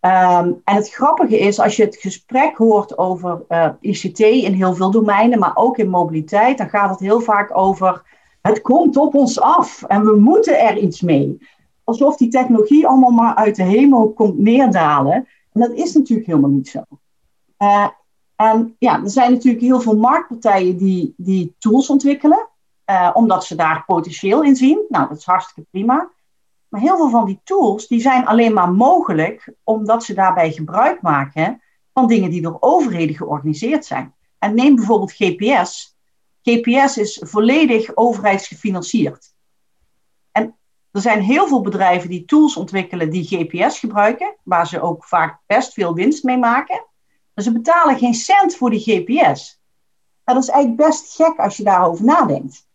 Um, 0.00 0.60
en 0.64 0.74
het 0.74 0.90
grappige 0.90 1.38
is, 1.38 1.60
als 1.60 1.76
je 1.76 1.84
het 1.84 1.96
gesprek 1.96 2.56
hoort 2.56 2.98
over 2.98 3.44
eh, 3.48 3.68
ICT 3.80 4.18
in 4.18 4.52
heel 4.52 4.74
veel 4.74 4.90
domeinen, 4.90 5.38
maar 5.38 5.56
ook 5.56 5.78
in 5.78 5.88
mobiliteit, 5.88 6.58
dan 6.58 6.68
gaat 6.68 6.90
het 6.90 6.98
heel 6.98 7.20
vaak 7.20 7.56
over 7.58 8.02
het 8.40 8.60
komt 8.60 8.96
op 8.96 9.14
ons 9.14 9.40
af 9.40 9.82
en 9.82 10.04
we 10.04 10.16
moeten 10.16 10.60
er 10.60 10.78
iets 10.78 11.00
mee. 11.00 11.38
Alsof 11.84 12.16
die 12.16 12.28
technologie 12.28 12.86
allemaal 12.86 13.10
maar 13.10 13.34
uit 13.34 13.56
de 13.56 13.62
hemel 13.62 14.12
komt 14.12 14.38
neerdalen. 14.38 15.14
En 15.52 15.60
dat 15.60 15.72
is 15.72 15.94
natuurlijk 15.94 16.26
helemaal 16.26 16.50
niet 16.50 16.68
zo. 16.68 16.82
Uh, 17.58 17.88
en 18.36 18.76
ja, 18.78 19.02
er 19.02 19.10
zijn 19.10 19.32
natuurlijk 19.32 19.64
heel 19.64 19.80
veel 19.80 19.96
marktpartijen 19.96 20.76
die, 20.76 21.14
die 21.16 21.54
tools 21.58 21.90
ontwikkelen, 21.90 22.48
uh, 22.90 23.10
omdat 23.12 23.44
ze 23.44 23.54
daar 23.54 23.84
potentieel 23.86 24.42
in 24.42 24.56
zien. 24.56 24.84
Nou, 24.88 25.08
dat 25.08 25.18
is 25.18 25.24
hartstikke 25.24 25.68
prima. 25.70 26.10
Maar 26.68 26.80
heel 26.80 26.96
veel 26.96 27.10
van 27.10 27.24
die 27.24 27.40
tools 27.44 27.86
die 27.86 28.00
zijn 28.00 28.26
alleen 28.26 28.52
maar 28.52 28.72
mogelijk 28.72 29.54
omdat 29.64 30.04
ze 30.04 30.14
daarbij 30.14 30.52
gebruik 30.52 31.02
maken 31.02 31.62
van 31.92 32.06
dingen 32.06 32.30
die 32.30 32.42
door 32.42 32.56
overheden 32.60 33.16
georganiseerd 33.16 33.84
zijn. 33.84 34.14
En 34.38 34.54
neem 34.54 34.74
bijvoorbeeld 34.74 35.12
GPS. 35.12 35.96
GPS 36.42 36.98
is 36.98 37.20
volledig 37.24 37.96
overheidsgefinancierd. 37.96 39.34
En 40.32 40.56
er 40.90 41.00
zijn 41.00 41.22
heel 41.22 41.48
veel 41.48 41.60
bedrijven 41.60 42.08
die 42.08 42.24
tools 42.24 42.56
ontwikkelen 42.56 43.10
die 43.10 43.24
GPS 43.24 43.78
gebruiken, 43.78 44.36
waar 44.42 44.66
ze 44.66 44.80
ook 44.80 45.04
vaak 45.04 45.40
best 45.46 45.72
veel 45.72 45.94
winst 45.94 46.24
mee 46.24 46.38
maken. 46.38 46.86
Maar 47.34 47.44
ze 47.44 47.52
betalen 47.52 47.98
geen 47.98 48.14
cent 48.14 48.56
voor 48.56 48.70
die 48.70 48.80
GPS. 48.80 49.60
dat 50.24 50.36
is 50.36 50.48
eigenlijk 50.48 50.88
best 50.88 51.14
gek 51.14 51.38
als 51.38 51.56
je 51.56 51.62
daarover 51.62 52.04
nadenkt. 52.04 52.66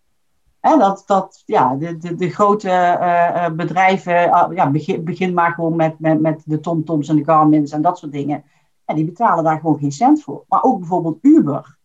Dat, 0.62 1.03
dat 1.06 1.44
ja, 1.46 1.75
de, 1.75 1.98
de, 1.98 2.15
de 2.15 2.30
grote 2.30 2.68
uh, 2.70 3.50
bedrijven, 3.50 4.13
uh, 4.13 4.48
ja, 4.56 4.70
begin, 4.70 5.03
begin 5.03 5.34
maar 5.34 5.51
gewoon 5.51 5.75
met, 5.75 6.00
met, 6.00 6.22
met 6.22 6.41
de 6.46 6.60
TomToms 6.60 7.08
en 7.08 7.15
de 7.15 7.24
Garmin's 7.24 7.72
en 7.72 7.82
dat 7.82 7.98
soort 7.98 8.12
dingen. 8.12 8.44
En 8.86 8.96
die 8.96 9.06
betalen 9.06 9.44
daar 9.44 9.60
gewoon 9.60 9.80
geen 9.80 9.91
cent 9.91 10.24
voor. 10.24 10.44
Maar 10.48 10.63
ook 10.63 10.80
bijvoorbeeld 10.80 11.18
Uber 11.22 11.77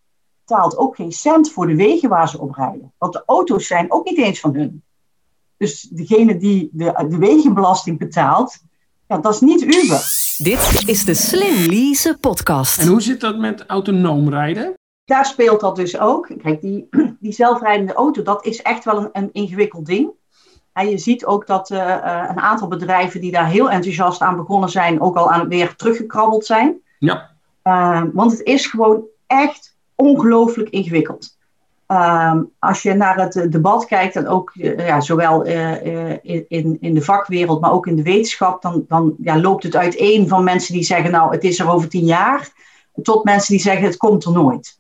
betaalt 0.45 0.77
ook 0.77 0.97
geen 0.97 1.13
cent 1.13 1.53
voor 1.53 1.67
de 1.67 1.77
wegen 1.77 2.09
waar 2.09 2.29
ze 2.29 2.41
op 2.41 2.55
rijden. 2.55 2.93
Want 2.99 3.13
de 3.13 3.23
auto's 3.27 3.67
zijn 3.67 3.93
ook 3.93 4.05
niet 4.05 4.19
eens 4.19 4.41
van 4.41 4.55
hun. 4.55 4.83
Dus 5.57 5.81
degene 5.81 6.37
die 6.37 6.71
de, 6.73 7.07
de 7.09 7.19
wegenbelasting 7.19 7.99
betaalt, 7.99 8.59
ja, 9.07 9.19
dat 9.19 9.35
is 9.35 9.41
niet 9.41 9.63
Uber. 9.63 10.35
Dit 10.39 10.89
is 10.89 11.05
de 11.05 11.15
Slim 11.15 11.71
Lease 11.71 12.17
podcast. 12.21 12.79
En 12.79 12.89
hoe 12.89 13.03
zit 13.03 13.21
dat 13.21 13.39
met 13.39 13.67
autonoom 13.67 14.29
rijden? 14.29 14.75
Daar 15.07 15.27
speelt 15.27 15.61
dat 15.61 15.77
dus 15.77 15.99
ook. 15.99 16.29
Kijk, 16.43 16.61
die, 16.61 16.89
die 17.21 17.33
zelfrijdende 17.33 17.93
auto, 17.93 18.23
dat 18.23 18.45
is 18.47 18.63
echt 18.63 18.85
wel 18.85 18.99
een, 18.99 19.09
een 19.13 19.29
ingewikkeld 19.33 19.87
ding. 19.87 20.11
En 20.73 20.89
je 20.89 20.99
ziet 20.99 21.25
ook 21.25 21.47
dat 21.47 21.71
uh, 21.71 21.79
een 22.29 22.41
aantal 22.41 22.69
bedrijven 22.69 23.21
die 23.21 23.31
daar 23.31 23.47
heel 23.47 23.71
enthousiast 23.71 24.21
aan 24.21 24.37
begonnen 24.37 24.69
zijn, 24.69 25.01
ook 25.01 25.17
al 25.17 25.31
aan 25.31 25.49
weer 25.49 25.77
teruggekrabbeld 25.77 26.47
zijn. 26.47 26.81
Ja. 26.99 27.31
Uh, 27.65 28.03
want 28.13 28.31
het 28.31 28.43
is 28.43 28.67
gewoon 28.67 29.05
echt 29.27 29.77
ongelooflijk 29.95 30.69
ingewikkeld. 30.69 31.37
Uh, 31.89 32.35
als 32.59 32.83
je 32.83 32.95
naar 32.95 33.19
het 33.19 33.53
debat 33.53 33.87
kijkt, 33.87 34.17
en 34.17 34.29
ook 34.29 34.51
ja, 34.55 35.01
zowel 35.01 35.43
in, 35.43 36.77
in 36.81 36.95
de 36.95 37.03
vakwereld, 37.03 37.61
maar 37.61 37.73
ook 37.73 37.87
in 37.87 37.97
de 37.97 38.03
wetenschap, 38.03 38.63
dan, 38.63 38.85
dan 38.89 39.15
ja, 39.19 39.41
loopt 39.41 39.63
het 39.63 39.77
uiteen 39.77 40.29
van 40.29 40.45
mensen 40.45 40.75
die 40.75 40.85
zeggen, 40.85 41.11
nou, 41.11 41.33
het 41.33 41.45
is 41.45 41.59
er 41.59 41.71
over 41.71 41.89
tien 41.89 42.05
jaar, 42.05 42.49
tot 43.03 43.25
mensen 43.25 43.53
die 43.53 43.63
zeggen, 43.63 43.85
het 43.87 43.97
komt 43.97 44.25
er 44.25 44.33
nooit. 44.33 44.79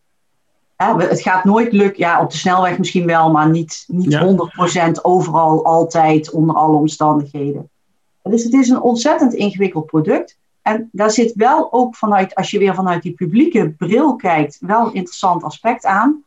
Het 0.76 1.20
gaat 1.20 1.44
nooit 1.44 1.72
lukken, 1.72 1.98
ja, 1.98 2.20
op 2.20 2.30
de 2.30 2.36
snelweg 2.36 2.78
misschien 2.78 3.06
wel, 3.06 3.30
maar 3.30 3.50
niet, 3.50 3.84
niet 3.86 4.12
ja. 4.12 4.36
100% 4.98 5.02
overal, 5.02 5.64
altijd, 5.64 6.30
onder 6.30 6.56
alle 6.56 6.76
omstandigheden. 6.76 7.70
Dus 8.22 8.44
het 8.44 8.52
is 8.52 8.68
een 8.68 8.80
ontzettend 8.80 9.34
ingewikkeld 9.34 9.86
product. 9.86 10.38
En 10.62 10.88
daar 10.92 11.10
zit 11.10 11.32
wel 11.34 11.72
ook 11.72 11.96
vanuit, 11.96 12.34
als 12.34 12.50
je 12.50 12.58
weer 12.58 12.74
vanuit 12.74 13.02
die 13.02 13.14
publieke 13.14 13.74
bril 13.78 14.16
kijkt, 14.16 14.58
wel 14.60 14.86
een 14.86 14.94
interessant 14.94 15.42
aspect 15.42 15.84
aan. 15.84 16.24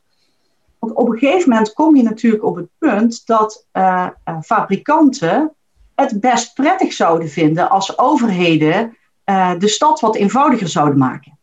Want 0.79 0.93
op 0.93 1.09
een 1.09 1.17
gegeven 1.17 1.49
moment 1.49 1.73
kom 1.73 1.95
je 1.95 2.03
natuurlijk 2.03 2.43
op 2.43 2.55
het 2.55 2.67
punt 2.77 3.25
dat 3.25 3.65
uh, 3.73 4.07
uh, 4.25 4.41
fabrikanten 4.41 5.53
het 5.95 6.19
best 6.19 6.53
prettig 6.53 6.93
zouden 6.93 7.29
vinden 7.29 7.69
als 7.69 7.97
overheden 7.97 8.97
uh, 9.25 9.51
de 9.57 9.67
stad 9.67 9.99
wat 9.99 10.15
eenvoudiger 10.15 10.67
zouden 10.67 10.97
maken. 10.97 11.38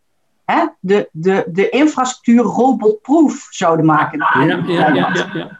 Hè? 0.51 0.65
De, 0.79 1.09
de, 1.11 1.45
de 1.51 1.69
infrastructuur 1.69 2.43
robotproof 2.43 3.47
zouden 3.49 3.85
maken. 3.85 4.19
Ja, 4.19 4.63
ja, 4.67 4.93
ja, 4.93 5.29
ja. 5.33 5.59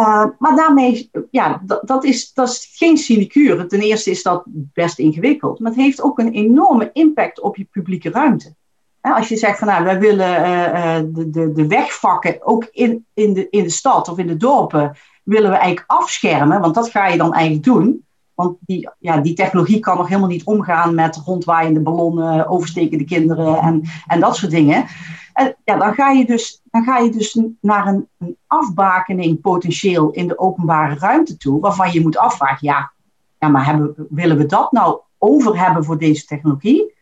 Uh, 0.00 0.24
maar 0.38 0.56
daarmee, 0.56 1.10
ja, 1.30 1.62
dat, 1.62 1.86
dat, 1.88 2.04
is, 2.04 2.32
dat 2.32 2.48
is 2.48 2.74
geen 2.74 2.96
sinecure. 2.96 3.66
Ten 3.66 3.80
eerste 3.80 4.10
is 4.10 4.22
dat 4.22 4.42
best 4.46 4.98
ingewikkeld, 4.98 5.58
maar 5.58 5.70
het 5.70 5.80
heeft 5.80 6.02
ook 6.02 6.18
een 6.18 6.32
enorme 6.32 6.90
impact 6.92 7.40
op 7.40 7.56
je 7.56 7.64
publieke 7.70 8.10
ruimte. 8.10 8.54
als 9.00 9.28
je 9.28 9.36
zegt 9.36 9.58
van 9.58 9.68
nou, 9.68 9.84
wij 9.84 9.98
willen 9.98 10.40
uh, 10.40 10.96
de, 11.14 11.30
de, 11.30 11.52
de 11.52 11.66
wegvakken 11.66 12.38
ook 12.40 12.68
in, 12.70 13.06
in, 13.14 13.32
de, 13.32 13.46
in 13.50 13.62
de 13.62 13.70
stad 13.70 14.08
of 14.08 14.18
in 14.18 14.26
de 14.26 14.36
dorpen, 14.36 14.96
willen 15.22 15.50
we 15.50 15.56
eigenlijk 15.56 15.90
afschermen, 15.90 16.60
want 16.60 16.74
dat 16.74 16.90
ga 16.90 17.06
je 17.06 17.16
dan 17.16 17.32
eigenlijk 17.32 17.64
doen. 17.64 18.05
Want 18.36 18.56
die, 18.60 18.90
ja, 18.98 19.20
die 19.20 19.34
technologie 19.34 19.78
kan 19.78 19.96
nog 19.96 20.08
helemaal 20.08 20.28
niet 20.28 20.44
omgaan 20.44 20.94
met 20.94 21.16
rondwaaiende 21.16 21.80
ballonnen, 21.80 22.48
overstekende 22.48 23.04
kinderen 23.04 23.58
en, 23.58 23.82
en 24.06 24.20
dat 24.20 24.36
soort 24.36 24.50
dingen. 24.50 24.86
En 25.32 25.56
ja, 25.64 25.76
dan, 25.76 25.94
ga 25.94 26.10
je 26.10 26.26
dus, 26.26 26.62
dan 26.70 26.84
ga 26.84 26.98
je 26.98 27.10
dus 27.10 27.40
naar 27.60 27.86
een, 27.86 28.08
een 28.18 28.36
afbakening 28.46 29.40
potentieel 29.40 30.10
in 30.10 30.28
de 30.28 30.38
openbare 30.38 30.94
ruimte 30.98 31.36
toe, 31.36 31.60
waarvan 31.60 31.92
je 31.92 32.00
moet 32.00 32.18
afvragen, 32.18 32.66
ja, 32.66 32.92
ja 33.38 33.48
maar 33.48 33.66
hebben, 33.66 33.94
willen 34.08 34.36
we 34.36 34.46
dat 34.46 34.72
nou 34.72 35.00
over 35.18 35.60
hebben 35.64 35.84
voor 35.84 35.98
deze 35.98 36.24
technologie? 36.24 36.94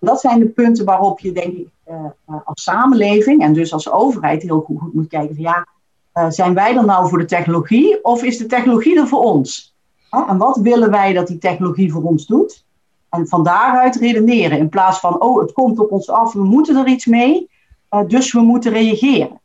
Dat 0.00 0.20
zijn 0.20 0.38
de 0.38 0.48
punten 0.48 0.84
waarop 0.84 1.20
je, 1.20 1.32
denk 1.32 1.56
ik, 1.56 1.68
uh, 1.88 2.04
als 2.44 2.62
samenleving 2.62 3.42
en 3.42 3.52
dus 3.52 3.72
als 3.72 3.90
overheid 3.90 4.42
heel 4.42 4.60
goed, 4.60 4.94
moet 4.94 5.08
kijken 5.08 5.34
van 5.34 5.44
ja, 5.44 5.66
uh, 6.14 6.30
zijn 6.30 6.54
wij 6.54 6.76
er 6.76 6.84
nou 6.84 7.08
voor 7.08 7.18
de 7.18 7.24
technologie 7.24 8.04
of 8.04 8.22
is 8.22 8.38
de 8.38 8.46
technologie 8.46 8.98
er 8.98 9.06
voor 9.06 9.22
ons? 9.22 9.76
En 10.10 10.38
wat 10.38 10.56
willen 10.56 10.90
wij 10.90 11.12
dat 11.12 11.26
die 11.26 11.38
technologie 11.38 11.92
voor 11.92 12.02
ons 12.02 12.26
doet? 12.26 12.64
En 13.08 13.28
van 13.28 13.42
daaruit 13.42 13.96
redeneren 13.96 14.58
in 14.58 14.68
plaats 14.68 15.00
van, 15.00 15.20
oh, 15.20 15.40
het 15.40 15.52
komt 15.52 15.78
op 15.78 15.92
ons 15.92 16.10
af, 16.10 16.32
we 16.32 16.44
moeten 16.44 16.76
er 16.76 16.88
iets 16.88 17.06
mee. 17.06 17.50
Uh, 17.90 18.06
dus 18.06 18.32
we 18.32 18.40
moeten 18.40 18.72
reageren. 18.72 19.40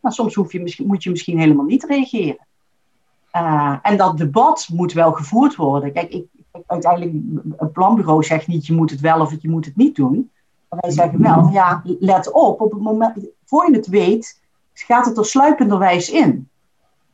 Nou, 0.00 0.14
soms 0.14 0.34
hoef 0.34 0.52
je, 0.52 0.84
moet 0.86 1.02
je 1.02 1.10
misschien 1.10 1.38
helemaal 1.38 1.64
niet 1.64 1.84
reageren. 1.84 2.46
Uh, 3.32 3.76
en 3.82 3.96
dat 3.96 4.18
debat 4.18 4.68
moet 4.72 4.92
wel 4.92 5.12
gevoerd 5.12 5.56
worden. 5.56 5.92
Kijk, 5.92 6.12
ik, 6.12 6.26
uiteindelijk, 6.66 7.12
een 7.56 7.72
planbureau 7.72 8.24
zegt 8.24 8.46
niet 8.46 8.66
je 8.66 8.72
moet 8.72 8.90
het 8.90 9.00
wel 9.00 9.20
of 9.20 9.34
je 9.40 9.50
moet 9.50 9.64
het 9.64 9.76
niet 9.76 9.96
doen. 9.96 10.30
Maar 10.68 10.78
wij 10.80 10.90
zeggen 10.90 11.22
wel, 11.22 11.48
ja, 11.52 11.82
let 11.84 12.32
op, 12.32 12.60
op 12.60 12.70
het 12.72 12.80
moment, 12.80 13.14
voor 13.44 13.70
je 13.70 13.76
het 13.76 13.86
weet, 13.86 14.40
gaat 14.74 15.06
het 15.06 15.18
er 15.18 15.26
sluipenderwijs 15.26 16.10
in. 16.10 16.48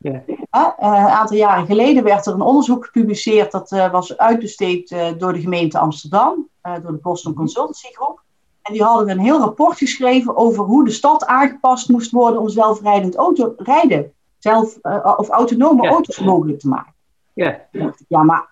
Ja. 0.05 0.23
Uh, 0.27 0.69
een 0.79 1.09
aantal 1.09 1.37
jaren 1.37 1.67
geleden 1.67 2.05
werd 2.05 2.27
er 2.27 2.35
een 2.35 2.41
onderzoek 2.41 2.85
gepubliceerd, 2.85 3.53
dat 3.53 3.73
uh, 3.73 3.91
was 3.93 4.17
uitbesteed 4.17 4.91
uh, 4.91 5.07
door 5.19 5.33
de 5.33 5.41
gemeente 5.41 5.79
Amsterdam, 5.79 6.49
door 6.63 6.93
de 6.93 6.99
Boston 7.03 7.35
Consultancy 7.35 7.93
Groep. 7.93 8.23
En 8.63 8.73
die 8.73 8.83
hadden 8.83 9.11
een 9.11 9.19
heel 9.19 9.39
rapport 9.39 9.79
geschreven 9.79 10.37
over 10.37 10.65
hoe 10.65 10.85
de 10.85 10.91
stad 10.91 11.27
aangepast 11.27 11.89
moest 11.89 12.11
worden 12.11 12.41
om 12.41 12.49
zelfrijdend 12.49 13.15
auto 13.15 13.55
rijden. 13.57 14.13
Zelf, 14.39 14.79
uh, 14.83 15.15
of 15.17 15.29
autonome 15.29 15.83
ja. 15.83 15.89
auto's 15.89 16.19
mogelijk 16.19 16.59
te 16.59 16.69
maken. 16.69 16.93
Ja, 17.33 17.61
ja 18.09 18.23
maar 18.23 18.49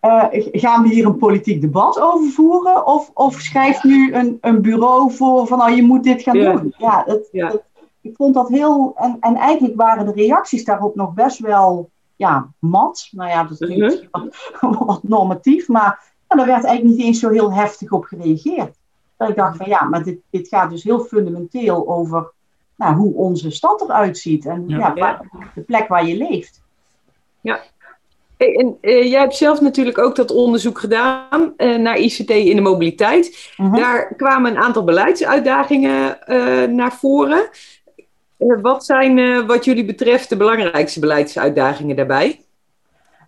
uh, 0.00 0.24
gaan 0.62 0.82
we 0.82 0.88
hier 0.88 1.06
een 1.06 1.16
politiek 1.16 1.60
debat 1.60 2.00
over 2.00 2.30
voeren? 2.30 2.86
Of, 2.86 3.10
of 3.14 3.40
schrijft 3.40 3.84
nu 3.84 4.14
een, 4.14 4.38
een 4.40 4.62
bureau 4.62 5.12
voor 5.12 5.46
van 5.46 5.58
nou, 5.58 5.72
je 5.72 5.82
moet 5.82 6.04
dit 6.04 6.22
gaan 6.22 6.36
ja. 6.36 6.52
doen? 6.52 6.74
Ja, 6.78 7.02
het, 7.06 7.28
ja. 7.32 7.48
Het, 7.48 7.62
ik 8.02 8.16
vond 8.16 8.34
dat 8.34 8.48
heel. 8.48 8.92
En, 8.96 9.16
en 9.20 9.36
eigenlijk 9.36 9.76
waren 9.76 10.06
de 10.06 10.12
reacties 10.12 10.64
daarop 10.64 10.94
nog 10.94 11.14
best 11.14 11.38
wel 11.38 11.90
ja, 12.16 12.48
mat. 12.58 13.08
Nou 13.10 13.30
ja, 13.30 13.44
dat 13.44 13.60
is 13.60 13.76
uh 13.76 14.00
wat, 14.60 14.76
wat 14.78 15.02
normatief, 15.02 15.68
maar 15.68 16.12
en 16.26 16.36
daar 16.36 16.46
werd 16.46 16.64
eigenlijk 16.64 16.96
niet 16.96 17.06
eens 17.06 17.20
zo 17.20 17.30
heel 17.30 17.52
heftig 17.52 17.90
op 17.90 18.04
gereageerd. 18.04 18.76
Dat 19.16 19.28
ik 19.28 19.36
dacht 19.36 19.56
van 19.56 19.68
ja, 19.68 19.84
maar 19.84 20.02
dit, 20.04 20.18
dit 20.30 20.48
gaat 20.48 20.70
dus 20.70 20.82
heel 20.82 21.00
fundamenteel 21.00 21.88
over 21.88 22.32
nou, 22.76 22.94
hoe 22.94 23.14
onze 23.14 23.50
stad 23.50 23.80
eruit 23.80 24.18
ziet 24.18 24.46
en 24.46 24.64
ja. 24.66 24.78
ja 24.78 24.94
waar, 24.94 25.28
de 25.54 25.60
plek 25.60 25.88
waar 25.88 26.06
je 26.06 26.16
leeft. 26.16 26.62
Ja. 27.40 27.60
Hey, 28.36 28.54
en 28.54 28.78
uh, 28.80 29.10
jij 29.10 29.20
hebt 29.20 29.36
zelf 29.36 29.60
natuurlijk 29.60 29.98
ook 29.98 30.16
dat 30.16 30.30
onderzoek 30.30 30.78
gedaan 30.78 31.52
uh, 31.56 31.76
naar 31.76 31.98
ICT 31.98 32.30
in 32.30 32.56
de 32.56 32.62
mobiliteit. 32.62 33.52
-huh. 33.56 33.74
Daar 33.74 34.14
kwamen 34.14 34.50
een 34.50 34.62
aantal 34.62 34.84
beleidsuitdagingen 34.84 36.18
uh, 36.26 36.64
naar 36.64 36.92
voren. 36.92 37.48
Wat 38.62 38.84
zijn 38.84 39.46
wat 39.46 39.64
jullie 39.64 39.84
betreft 39.84 40.28
de 40.28 40.36
belangrijkste 40.36 41.00
beleidsuitdagingen 41.00 41.96
daarbij? 41.96 42.40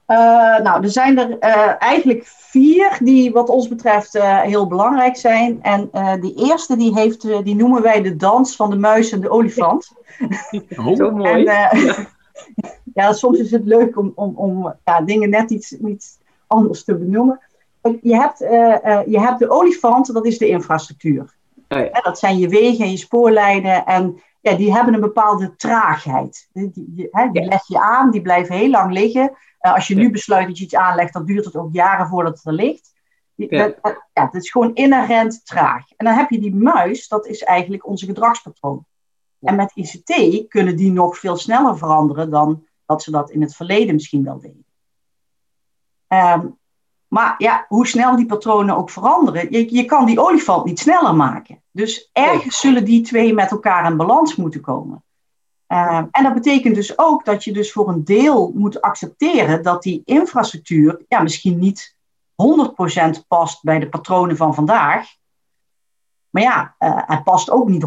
Uh, 0.06 0.58
nou, 0.58 0.82
er 0.82 0.90
zijn 0.90 1.18
er 1.18 1.30
uh, 1.30 1.74
eigenlijk 1.78 2.22
vier 2.26 2.98
die 3.02 3.32
wat 3.32 3.48
ons 3.48 3.68
betreft 3.68 4.14
uh, 4.14 4.40
heel 4.40 4.66
belangrijk 4.66 5.16
zijn. 5.16 5.62
En 5.62 5.90
die 6.20 6.34
eerste 6.46 6.76
die 6.76 6.94
heeft, 6.94 7.44
die 7.44 7.54
noemen 7.54 7.82
wij 7.82 8.02
de 8.02 8.16
dans 8.16 8.56
van 8.56 8.70
de 8.70 8.76
muis 8.76 9.12
en 9.12 9.20
de 9.20 9.30
olifant. 9.30 9.92
Oh, 10.76 10.96
Zo 10.96 11.10
mooi. 11.10 11.32
En, 11.32 11.42
ja. 11.42 11.72
ja. 12.94 13.12
soms 13.12 13.38
is 13.38 13.50
het 13.50 13.64
leuk 13.64 13.98
om, 13.98 14.12
om, 14.14 14.34
om 14.36 14.74
ja, 14.84 15.00
dingen 15.00 15.30
net 15.30 15.50
iets, 15.50 15.72
iets 15.72 16.18
anders 16.46 16.84
te 16.84 16.96
benoemen. 16.96 17.40
Je 18.02 18.16
hebt, 18.16 18.38
je 19.06 19.20
hebt 19.20 19.38
de 19.38 19.50
olifant, 19.50 20.14
dat 20.14 20.26
is 20.26 20.38
de 20.38 20.48
infrastructuur. 20.48 21.34
Oh, 21.68 21.78
ja. 21.78 22.00
dat 22.00 22.18
zijn 22.18 22.38
je 22.38 22.48
wegen 22.48 22.84
en 22.84 22.90
je 22.90 22.96
spoorlijnen. 22.96 23.86
En 23.86 24.20
ja, 24.44 24.56
die 24.56 24.72
hebben 24.72 24.94
een 24.94 25.00
bepaalde 25.00 25.56
traagheid. 25.56 26.48
Die, 26.52 26.70
die, 26.74 27.08
hè, 27.10 27.30
die 27.30 27.44
leg 27.44 27.66
je 27.66 27.80
aan, 27.80 28.10
die 28.10 28.22
blijven 28.22 28.54
heel 28.54 28.70
lang 28.70 28.92
liggen. 28.92 29.36
Uh, 29.60 29.74
als 29.74 29.86
je 29.86 29.94
nu 29.94 30.10
besluit 30.10 30.46
dat 30.46 30.58
je 30.58 30.64
iets 30.64 30.74
aanlegt, 30.74 31.12
dan 31.12 31.24
duurt 31.24 31.44
het 31.44 31.56
ook 31.56 31.72
jaren 31.72 32.06
voordat 32.06 32.36
het 32.36 32.46
er 32.46 32.52
ligt. 32.52 32.92
Die, 33.34 33.54
Ja. 33.54 33.74
dat, 33.82 34.04
ja, 34.12 34.32
is 34.32 34.50
gewoon 34.50 34.74
inherent 34.74 35.46
traag. 35.46 35.92
En 35.96 36.06
dan 36.06 36.14
heb 36.14 36.30
je 36.30 36.38
die 36.38 36.54
muis, 36.54 37.08
dat 37.08 37.26
is 37.26 37.42
eigenlijk 37.42 37.86
onze 37.86 38.06
gedragspatroon. 38.06 38.86
En 39.40 39.56
met 39.56 39.72
ICT 39.74 40.44
kunnen 40.48 40.76
die 40.76 40.92
nog 40.92 41.18
veel 41.18 41.36
sneller 41.36 41.78
veranderen 41.78 42.30
dan 42.30 42.66
dat 42.86 43.02
ze 43.02 43.10
dat 43.10 43.30
in 43.30 43.40
het 43.40 43.56
verleden 43.56 43.94
misschien 43.94 44.24
wel 44.24 44.40
deden. 44.40 44.64
Ehm, 46.06 46.46
Maar 47.14 47.34
ja, 47.38 47.64
hoe 47.68 47.86
snel 47.86 48.16
die 48.16 48.26
patronen 48.26 48.76
ook 48.76 48.90
veranderen, 48.90 49.46
je, 49.50 49.74
je 49.74 49.84
kan 49.84 50.06
die 50.06 50.20
olifant 50.20 50.64
niet 50.64 50.78
sneller 50.78 51.14
maken. 51.14 51.62
Dus 51.70 52.10
ergens 52.12 52.60
zullen 52.60 52.84
die 52.84 53.00
twee 53.00 53.34
met 53.34 53.50
elkaar 53.50 53.90
in 53.90 53.96
balans 53.96 54.36
moeten 54.36 54.60
komen. 54.60 55.04
Uh, 55.68 56.02
en 56.10 56.22
dat 56.22 56.34
betekent 56.34 56.74
dus 56.74 56.98
ook 56.98 57.24
dat 57.24 57.44
je 57.44 57.52
dus 57.52 57.72
voor 57.72 57.88
een 57.88 58.04
deel 58.04 58.52
moet 58.54 58.80
accepteren 58.80 59.62
dat 59.62 59.82
die 59.82 60.02
infrastructuur 60.04 61.04
ja, 61.08 61.22
misschien 61.22 61.58
niet 61.58 61.96
100% 62.32 63.26
past 63.28 63.62
bij 63.62 63.78
de 63.78 63.88
patronen 63.88 64.36
van 64.36 64.54
vandaag. 64.54 65.06
Maar 66.30 66.42
ja, 66.42 66.74
uh, 66.78 67.02
het 67.06 67.24
past 67.24 67.50
ook 67.50 67.68
niet 67.68 67.84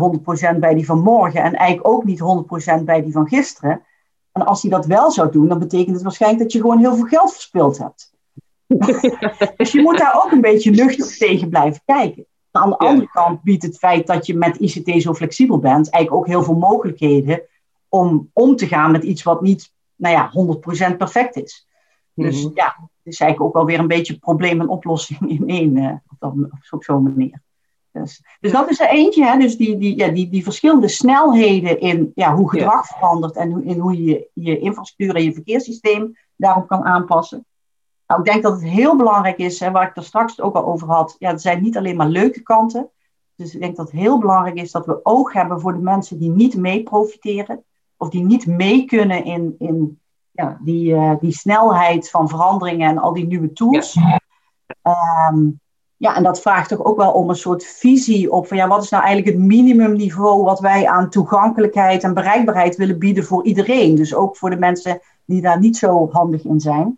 100% 0.55 0.59
bij 0.59 0.73
die 0.73 0.85
van 0.85 0.99
morgen 0.99 1.43
en 1.43 1.53
eigenlijk 1.53 1.87
ook 1.87 2.03
niet 2.03 2.21
100% 2.79 2.83
bij 2.83 3.01
die 3.01 3.11
van 3.11 3.27
gisteren. 3.27 3.83
En 4.31 4.45
als 4.45 4.61
hij 4.61 4.71
dat 4.71 4.85
wel 4.85 5.11
zou 5.11 5.31
doen, 5.31 5.47
dan 5.47 5.59
betekent 5.59 5.95
het 5.95 6.03
waarschijnlijk 6.03 6.43
dat 6.43 6.51
je 6.51 6.61
gewoon 6.61 6.79
heel 6.79 6.95
veel 6.95 7.05
geld 7.05 7.33
verspild 7.33 7.77
hebt. 7.77 8.15
dus 9.57 9.71
je 9.71 9.81
moet 9.81 9.97
daar 9.97 10.23
ook 10.23 10.31
een 10.31 10.41
beetje 10.41 10.71
nuchter 10.71 11.17
tegen 11.17 11.49
blijven 11.49 11.81
kijken. 11.85 12.25
Aan 12.51 12.69
de 12.69 12.77
andere 12.77 13.09
kant 13.09 13.41
biedt 13.41 13.63
het 13.63 13.77
feit 13.77 14.07
dat 14.07 14.25
je 14.25 14.35
met 14.35 14.57
ICT 14.57 15.01
zo 15.01 15.13
flexibel 15.13 15.59
bent, 15.59 15.89
eigenlijk 15.89 16.23
ook 16.23 16.27
heel 16.27 16.43
veel 16.43 16.57
mogelijkheden 16.57 17.41
om 17.89 18.29
om 18.33 18.55
te 18.55 18.67
gaan 18.67 18.91
met 18.91 19.03
iets 19.03 19.23
wat 19.23 19.41
niet, 19.41 19.73
nou 19.95 20.15
ja, 20.15 20.31
100% 20.93 20.97
perfect 20.97 21.35
is. 21.35 21.67
Dus 22.13 22.43
mhm. 22.43 22.51
ja, 22.55 22.75
het 23.03 23.13
is 23.13 23.19
eigenlijk 23.19 23.41
ook 23.41 23.53
wel 23.53 23.65
weer 23.65 23.79
een 23.79 23.87
beetje 23.87 24.19
probleem 24.19 24.61
en 24.61 24.69
oplossing 24.69 25.29
in 25.39 25.47
één, 25.47 25.77
uh, 25.77 25.93
op, 26.19 26.33
op 26.69 26.83
zo'n 26.83 27.03
manier. 27.03 27.41
Dus, 27.91 28.23
dus 28.39 28.51
dat 28.51 28.69
is 28.69 28.79
er 28.79 28.89
eentje, 28.89 29.25
hè? 29.25 29.37
dus 29.37 29.57
die, 29.57 29.77
die, 29.77 29.97
ja, 29.97 30.07
die, 30.07 30.29
die 30.29 30.43
verschillende 30.43 30.87
snelheden 30.87 31.79
in 31.79 32.11
ja, 32.15 32.35
hoe 32.35 32.49
gedrag 32.49 32.87
verandert 32.87 33.35
en 33.35 33.63
in 33.63 33.79
hoe 33.79 34.03
je 34.03 34.27
je 34.33 34.59
infrastructuur 34.59 35.15
en 35.15 35.23
je 35.23 35.33
verkeerssysteem 35.33 36.17
daarop 36.35 36.67
kan 36.67 36.83
aanpassen. 36.83 37.45
Nou, 38.07 38.19
ik 38.21 38.25
denk 38.25 38.43
dat 38.43 38.53
het 38.53 38.63
heel 38.63 38.95
belangrijk 38.95 39.37
is, 39.37 39.59
hè, 39.59 39.71
waar 39.71 39.87
ik 39.87 39.95
er 39.95 40.03
straks 40.03 40.41
ook 40.41 40.55
al 40.55 40.65
over 40.65 40.87
had, 40.87 41.15
ja, 41.19 41.31
er 41.31 41.39
zijn 41.39 41.61
niet 41.61 41.77
alleen 41.77 41.95
maar 41.95 42.07
leuke 42.07 42.41
kanten. 42.41 42.89
Dus 43.35 43.53
ik 43.53 43.61
denk 43.61 43.75
dat 43.75 43.91
het 43.91 43.99
heel 43.99 44.19
belangrijk 44.19 44.55
is 44.55 44.71
dat 44.71 44.85
we 44.85 45.05
oog 45.05 45.33
hebben 45.33 45.59
voor 45.59 45.73
de 45.73 45.79
mensen 45.79 46.19
die 46.19 46.29
niet 46.29 46.57
mee 46.57 46.83
profiteren, 46.83 47.63
of 47.97 48.09
die 48.09 48.23
niet 48.23 48.47
mee 48.47 48.85
kunnen 48.85 49.23
in, 49.25 49.55
in 49.59 49.99
ja, 50.31 50.57
die, 50.61 50.93
uh, 50.93 51.13
die 51.19 51.31
snelheid 51.31 52.09
van 52.09 52.29
veranderingen 52.29 52.89
en 52.89 52.97
al 52.97 53.13
die 53.13 53.27
nieuwe 53.27 53.53
tools. 53.53 53.93
Ja. 53.93 54.19
Ehm, 54.81 55.49
ja, 55.97 56.15
en 56.15 56.23
dat 56.23 56.41
vraagt 56.41 56.69
toch 56.69 56.83
ook 56.83 56.97
wel 56.97 57.11
om 57.11 57.29
een 57.29 57.35
soort 57.35 57.65
visie 57.65 58.31
op 58.31 58.47
van 58.47 58.57
ja, 58.57 58.67
wat 58.67 58.83
is 58.83 58.89
nou 58.89 59.03
eigenlijk 59.03 59.37
het 59.37 59.45
minimumniveau 59.45 60.43
wat 60.43 60.59
wij 60.59 60.87
aan 60.87 61.09
toegankelijkheid 61.09 62.03
en 62.03 62.13
bereikbaarheid 62.13 62.75
willen 62.75 62.99
bieden 62.99 63.23
voor 63.23 63.45
iedereen. 63.45 63.95
Dus 63.95 64.15
ook 64.15 64.37
voor 64.37 64.49
de 64.49 64.57
mensen 64.57 64.99
die 65.25 65.41
daar 65.41 65.59
niet 65.59 65.77
zo 65.77 66.09
handig 66.11 66.43
in 66.43 66.59
zijn. 66.59 66.97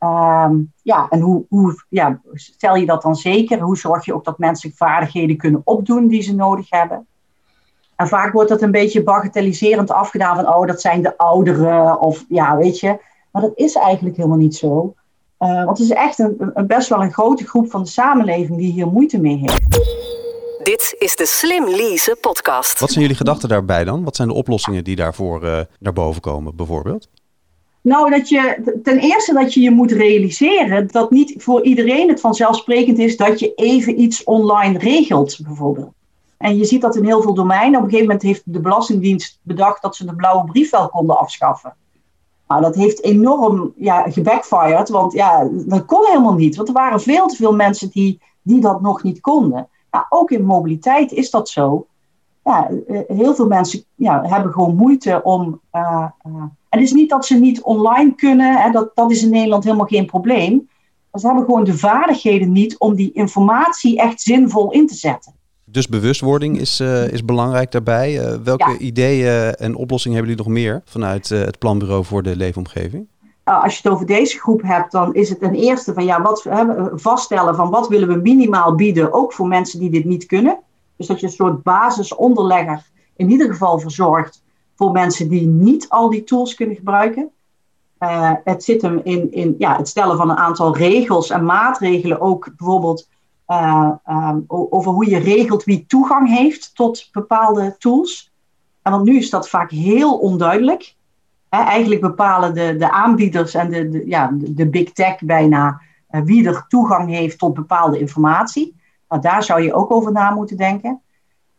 Um, 0.00 0.72
ja, 0.82 1.06
en 1.10 1.20
hoe, 1.20 1.44
hoe 1.48 1.84
ja, 1.88 2.20
stel 2.32 2.76
je 2.76 2.86
dat 2.86 3.02
dan 3.02 3.16
zeker? 3.16 3.60
Hoe 3.60 3.76
zorg 3.76 4.04
je 4.04 4.14
ook 4.14 4.24
dat 4.24 4.38
mensen 4.38 4.72
vaardigheden 4.74 5.36
kunnen 5.36 5.60
opdoen 5.64 6.08
die 6.08 6.22
ze 6.22 6.34
nodig 6.34 6.70
hebben? 6.70 7.06
En 7.96 8.08
vaak 8.08 8.32
wordt 8.32 8.48
dat 8.48 8.62
een 8.62 8.70
beetje 8.70 9.02
bagatelliserend 9.02 9.90
afgedaan 9.90 10.36
van, 10.36 10.54
oh, 10.54 10.66
dat 10.66 10.80
zijn 10.80 11.02
de 11.02 11.16
ouderen, 11.18 12.00
of 12.00 12.24
ja, 12.28 12.56
weet 12.56 12.80
je. 12.80 13.00
Maar 13.30 13.42
dat 13.42 13.52
is 13.54 13.74
eigenlijk 13.74 14.16
helemaal 14.16 14.38
niet 14.38 14.56
zo. 14.56 14.94
Uh, 15.38 15.64
want 15.64 15.78
het 15.78 15.86
is 15.86 15.94
echt 15.94 16.18
een, 16.18 16.50
een, 16.54 16.66
best 16.66 16.88
wel 16.88 17.02
een 17.02 17.12
grote 17.12 17.46
groep 17.46 17.70
van 17.70 17.82
de 17.82 17.88
samenleving 17.88 18.58
die 18.58 18.72
hier 18.72 18.86
moeite 18.86 19.20
mee 19.20 19.36
heeft. 19.36 19.66
Dit 20.62 20.94
is 20.98 21.16
de 21.16 21.26
Slim 21.26 21.64
Lease 21.64 22.16
podcast. 22.20 22.80
Wat 22.80 22.90
zijn 22.90 23.00
jullie 23.00 23.16
gedachten 23.16 23.48
daarbij 23.48 23.84
dan? 23.84 24.04
Wat 24.04 24.16
zijn 24.16 24.28
de 24.28 24.34
oplossingen 24.34 24.84
die 24.84 24.96
daarvoor 24.96 25.44
uh, 25.44 25.60
naar 25.78 25.92
boven 25.92 26.20
komen, 26.20 26.56
bijvoorbeeld? 26.56 27.08
Nou, 27.80 28.10
dat 28.10 28.28
je 28.28 28.78
ten 28.82 28.98
eerste 28.98 29.32
dat 29.32 29.54
je 29.54 29.60
je 29.60 29.70
moet 29.70 29.92
realiseren 29.92 30.88
dat 30.88 31.10
niet 31.10 31.34
voor 31.42 31.62
iedereen 31.62 32.08
het 32.08 32.20
vanzelfsprekend 32.20 32.98
is 32.98 33.16
dat 33.16 33.38
je 33.38 33.54
even 33.54 34.00
iets 34.00 34.24
online 34.24 34.78
regelt, 34.78 35.38
bijvoorbeeld. 35.42 35.92
En 36.38 36.56
je 36.56 36.64
ziet 36.64 36.80
dat 36.80 36.96
in 36.96 37.04
heel 37.04 37.22
veel 37.22 37.34
domeinen. 37.34 37.78
Op 37.78 37.84
een 37.84 37.90
gegeven 37.90 38.06
moment 38.06 38.22
heeft 38.22 38.42
de 38.44 38.60
Belastingdienst 38.60 39.38
bedacht 39.42 39.82
dat 39.82 39.96
ze 39.96 40.06
de 40.06 40.14
blauwe 40.14 40.44
brief 40.44 40.70
wel 40.70 40.88
konden 40.88 41.18
afschaffen. 41.18 41.74
Nou, 42.48 42.62
dat 42.62 42.74
heeft 42.74 43.02
enorm 43.02 43.72
ja, 43.76 44.10
gebackfired, 44.10 44.88
want 44.88 45.12
ja, 45.12 45.48
dat 45.52 45.84
kon 45.84 46.06
helemaal 46.06 46.34
niet. 46.34 46.56
Want 46.56 46.68
er 46.68 46.74
waren 46.74 47.00
veel 47.00 47.26
te 47.26 47.36
veel 47.36 47.54
mensen 47.54 47.90
die, 47.90 48.20
die 48.42 48.60
dat 48.60 48.80
nog 48.80 49.02
niet 49.02 49.20
konden. 49.20 49.68
Nou, 49.90 50.04
ook 50.08 50.30
in 50.30 50.44
mobiliteit 50.44 51.12
is 51.12 51.30
dat 51.30 51.48
zo. 51.48 51.86
Ja, 52.44 52.70
eh, 52.86 53.00
heel 53.06 53.34
veel 53.34 53.46
mensen 53.46 53.84
ja, 53.94 54.22
hebben 54.26 54.52
gewoon 54.52 54.76
moeite 54.76 55.20
om. 55.22 55.60
Uh, 55.72 56.06
uh, 56.26 56.42
en 56.68 56.78
het 56.78 56.88
is 56.88 56.92
niet 56.92 57.10
dat 57.10 57.26
ze 57.26 57.34
niet 57.34 57.62
online 57.62 58.14
kunnen, 58.14 58.62
hè, 58.62 58.70
dat, 58.70 58.90
dat 58.94 59.10
is 59.10 59.22
in 59.22 59.30
Nederland 59.30 59.64
helemaal 59.64 59.86
geen 59.86 60.06
probleem. 60.06 60.68
Maar 61.10 61.20
ze 61.20 61.26
hebben 61.26 61.44
gewoon 61.44 61.64
de 61.64 61.78
vaardigheden 61.78 62.52
niet 62.52 62.78
om 62.78 62.94
die 62.94 63.12
informatie 63.12 63.98
echt 63.98 64.20
zinvol 64.20 64.72
in 64.72 64.86
te 64.86 64.94
zetten. 64.94 65.32
Dus 65.64 65.88
bewustwording 65.88 66.58
is, 66.58 66.80
uh, 66.80 67.12
is 67.12 67.24
belangrijk 67.24 67.70
daarbij. 67.70 68.12
Uh, 68.14 68.34
welke 68.44 68.78
ideeën 68.78 69.54
en 69.54 69.74
oplossingen 69.74 70.16
hebben 70.16 70.36
jullie 70.36 70.52
nog 70.52 70.62
meer 70.62 70.82
vanuit 70.84 71.30
uh, 71.30 71.40
het 71.40 71.58
Planbureau 71.58 72.04
voor 72.04 72.22
de 72.22 72.36
Leefomgeving? 72.36 73.06
Nou, 73.44 73.62
als 73.62 73.72
je 73.72 73.80
het 73.82 73.92
over 73.92 74.06
deze 74.06 74.38
groep 74.38 74.62
hebt, 74.62 74.92
dan 74.92 75.14
is 75.14 75.28
het 75.28 75.40
ten 75.40 75.54
eerste 75.54 75.94
van 75.94 76.04
ja, 76.04 76.22
wat, 76.22 76.46
vaststellen 76.92 77.54
van 77.54 77.70
wat 77.70 77.88
willen 77.88 78.08
we 78.08 78.16
minimaal 78.16 78.74
bieden, 78.74 79.12
ook 79.12 79.32
voor 79.32 79.48
mensen 79.48 79.80
die 79.80 79.90
dit 79.90 80.04
niet 80.04 80.26
kunnen. 80.26 80.58
Dus 80.96 81.06
dat 81.06 81.20
je 81.20 81.26
een 81.26 81.32
soort 81.32 81.62
basisonderlegger 81.62 82.86
in 83.16 83.30
ieder 83.30 83.48
geval 83.48 83.78
verzorgt 83.78 84.42
voor 84.78 84.92
mensen 84.92 85.28
die 85.28 85.46
niet 85.46 85.88
al 85.88 86.10
die 86.10 86.24
tools 86.24 86.54
kunnen 86.54 86.76
gebruiken. 86.76 87.30
het 88.44 88.64
zit 88.64 88.82
hem 88.82 89.00
in, 89.02 89.32
in 89.32 89.54
ja, 89.58 89.76
het 89.76 89.88
stellen 89.88 90.16
van 90.16 90.30
een 90.30 90.36
aantal 90.36 90.76
regels 90.76 91.30
en 91.30 91.44
maatregelen, 91.44 92.20
ook 92.20 92.50
bijvoorbeeld 92.56 93.08
uh, 93.48 93.90
um, 94.08 94.44
over 94.48 94.92
hoe 94.92 95.10
je 95.10 95.18
regelt 95.18 95.64
wie 95.64 95.86
toegang 95.86 96.28
heeft 96.36 96.74
tot 96.74 97.08
bepaalde 97.12 97.76
tools. 97.78 98.32
En 98.82 98.92
want 98.92 99.04
nu 99.04 99.16
is 99.16 99.30
dat 99.30 99.48
vaak 99.48 99.70
heel 99.70 100.18
onduidelijk. 100.18 100.94
Eigenlijk 101.48 102.00
bepalen 102.00 102.54
de, 102.54 102.76
de 102.76 102.90
aanbieders 102.90 103.54
en 103.54 103.70
de, 103.70 103.88
de, 103.88 104.06
ja, 104.06 104.30
de, 104.34 104.68
big 104.68 104.92
tech 104.92 105.20
bijna 105.20 105.80
uh, 106.10 106.20
wie 106.22 106.46
er 106.46 106.64
toegang 106.68 107.10
heeft 107.10 107.38
tot 107.38 107.54
bepaalde 107.54 107.98
informatie. 107.98 108.76
Nou, 109.08 109.22
daar 109.22 109.42
zou 109.42 109.62
je 109.62 109.74
ook 109.74 109.90
over 109.90 110.12
na 110.12 110.30
moeten 110.30 110.56
denken. 110.56 111.02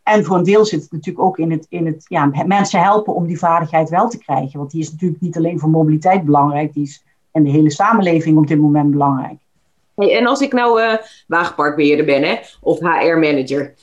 En 0.02 0.24
voor 0.24 0.36
een 0.36 0.42
deel 0.42 0.64
zit 0.64 0.82
het 0.82 0.92
natuurlijk 0.92 1.24
ook 1.24 1.38
in 1.38 1.50
het, 1.50 1.66
in 1.68 1.86
het 1.86 2.04
ja, 2.08 2.30
mensen 2.46 2.82
helpen 2.82 3.14
om 3.14 3.26
die 3.26 3.38
vaardigheid 3.38 3.88
wel 3.88 4.08
te 4.08 4.18
krijgen. 4.18 4.58
Want 4.58 4.70
die 4.70 4.80
is 4.80 4.90
natuurlijk 4.92 5.20
niet 5.20 5.36
alleen 5.36 5.58
voor 5.58 5.68
mobiliteit 5.68 6.24
belangrijk, 6.24 6.72
die 6.72 6.82
is 6.82 7.04
in 7.32 7.44
de 7.44 7.50
hele 7.50 7.70
samenleving 7.70 8.36
op 8.36 8.46
dit 8.46 8.58
moment 8.58 8.90
belangrijk 8.90 9.38
en 10.08 10.26
als 10.26 10.40
ik 10.40 10.52
nou 10.52 10.82
uh, 10.82 10.94
wagenparkbeheerder 11.26 12.06
ben 12.06 12.22
hè, 12.22 12.38
of 12.60 12.78
HR-manager, 12.78 13.74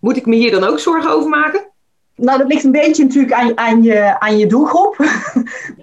moet 0.00 0.16
ik 0.16 0.26
me 0.26 0.36
hier 0.36 0.50
dan 0.50 0.64
ook 0.64 0.78
zorgen 0.78 1.10
over 1.10 1.28
maken? 1.28 1.72
Nou, 2.16 2.38
dat 2.38 2.48
ligt 2.48 2.64
een 2.64 2.72
beetje 2.72 3.04
natuurlijk 3.04 3.32
aan, 3.32 3.58
aan, 3.58 3.82
je, 3.82 4.20
aan 4.20 4.38
je 4.38 4.46
doelgroep. 4.46 4.96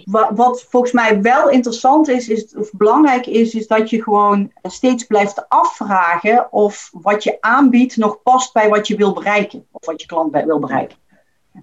wat, 0.35 0.65
volgens 0.69 0.91
mij 0.91 1.21
wel 1.21 1.49
interessant 1.49 2.07
is, 2.07 2.29
is, 2.29 2.55
of 2.55 2.71
belangrijk 2.71 3.25
is, 3.25 3.53
is 3.53 3.67
dat 3.67 3.89
je 3.89 4.03
gewoon 4.03 4.51
steeds 4.61 5.03
blijft 5.03 5.49
afvragen 5.49 6.51
of 6.51 6.89
wat 6.91 7.23
je 7.23 7.37
aanbiedt 7.41 7.97
nog 7.97 8.21
past 8.23 8.53
bij 8.53 8.69
wat 8.69 8.87
je 8.87 8.95
wil 8.95 9.13
bereiken. 9.13 9.65
Of 9.71 9.85
wat 9.85 10.01
je 10.01 10.07
klant 10.07 10.43
wil 10.45 10.59
bereiken. 10.59 10.97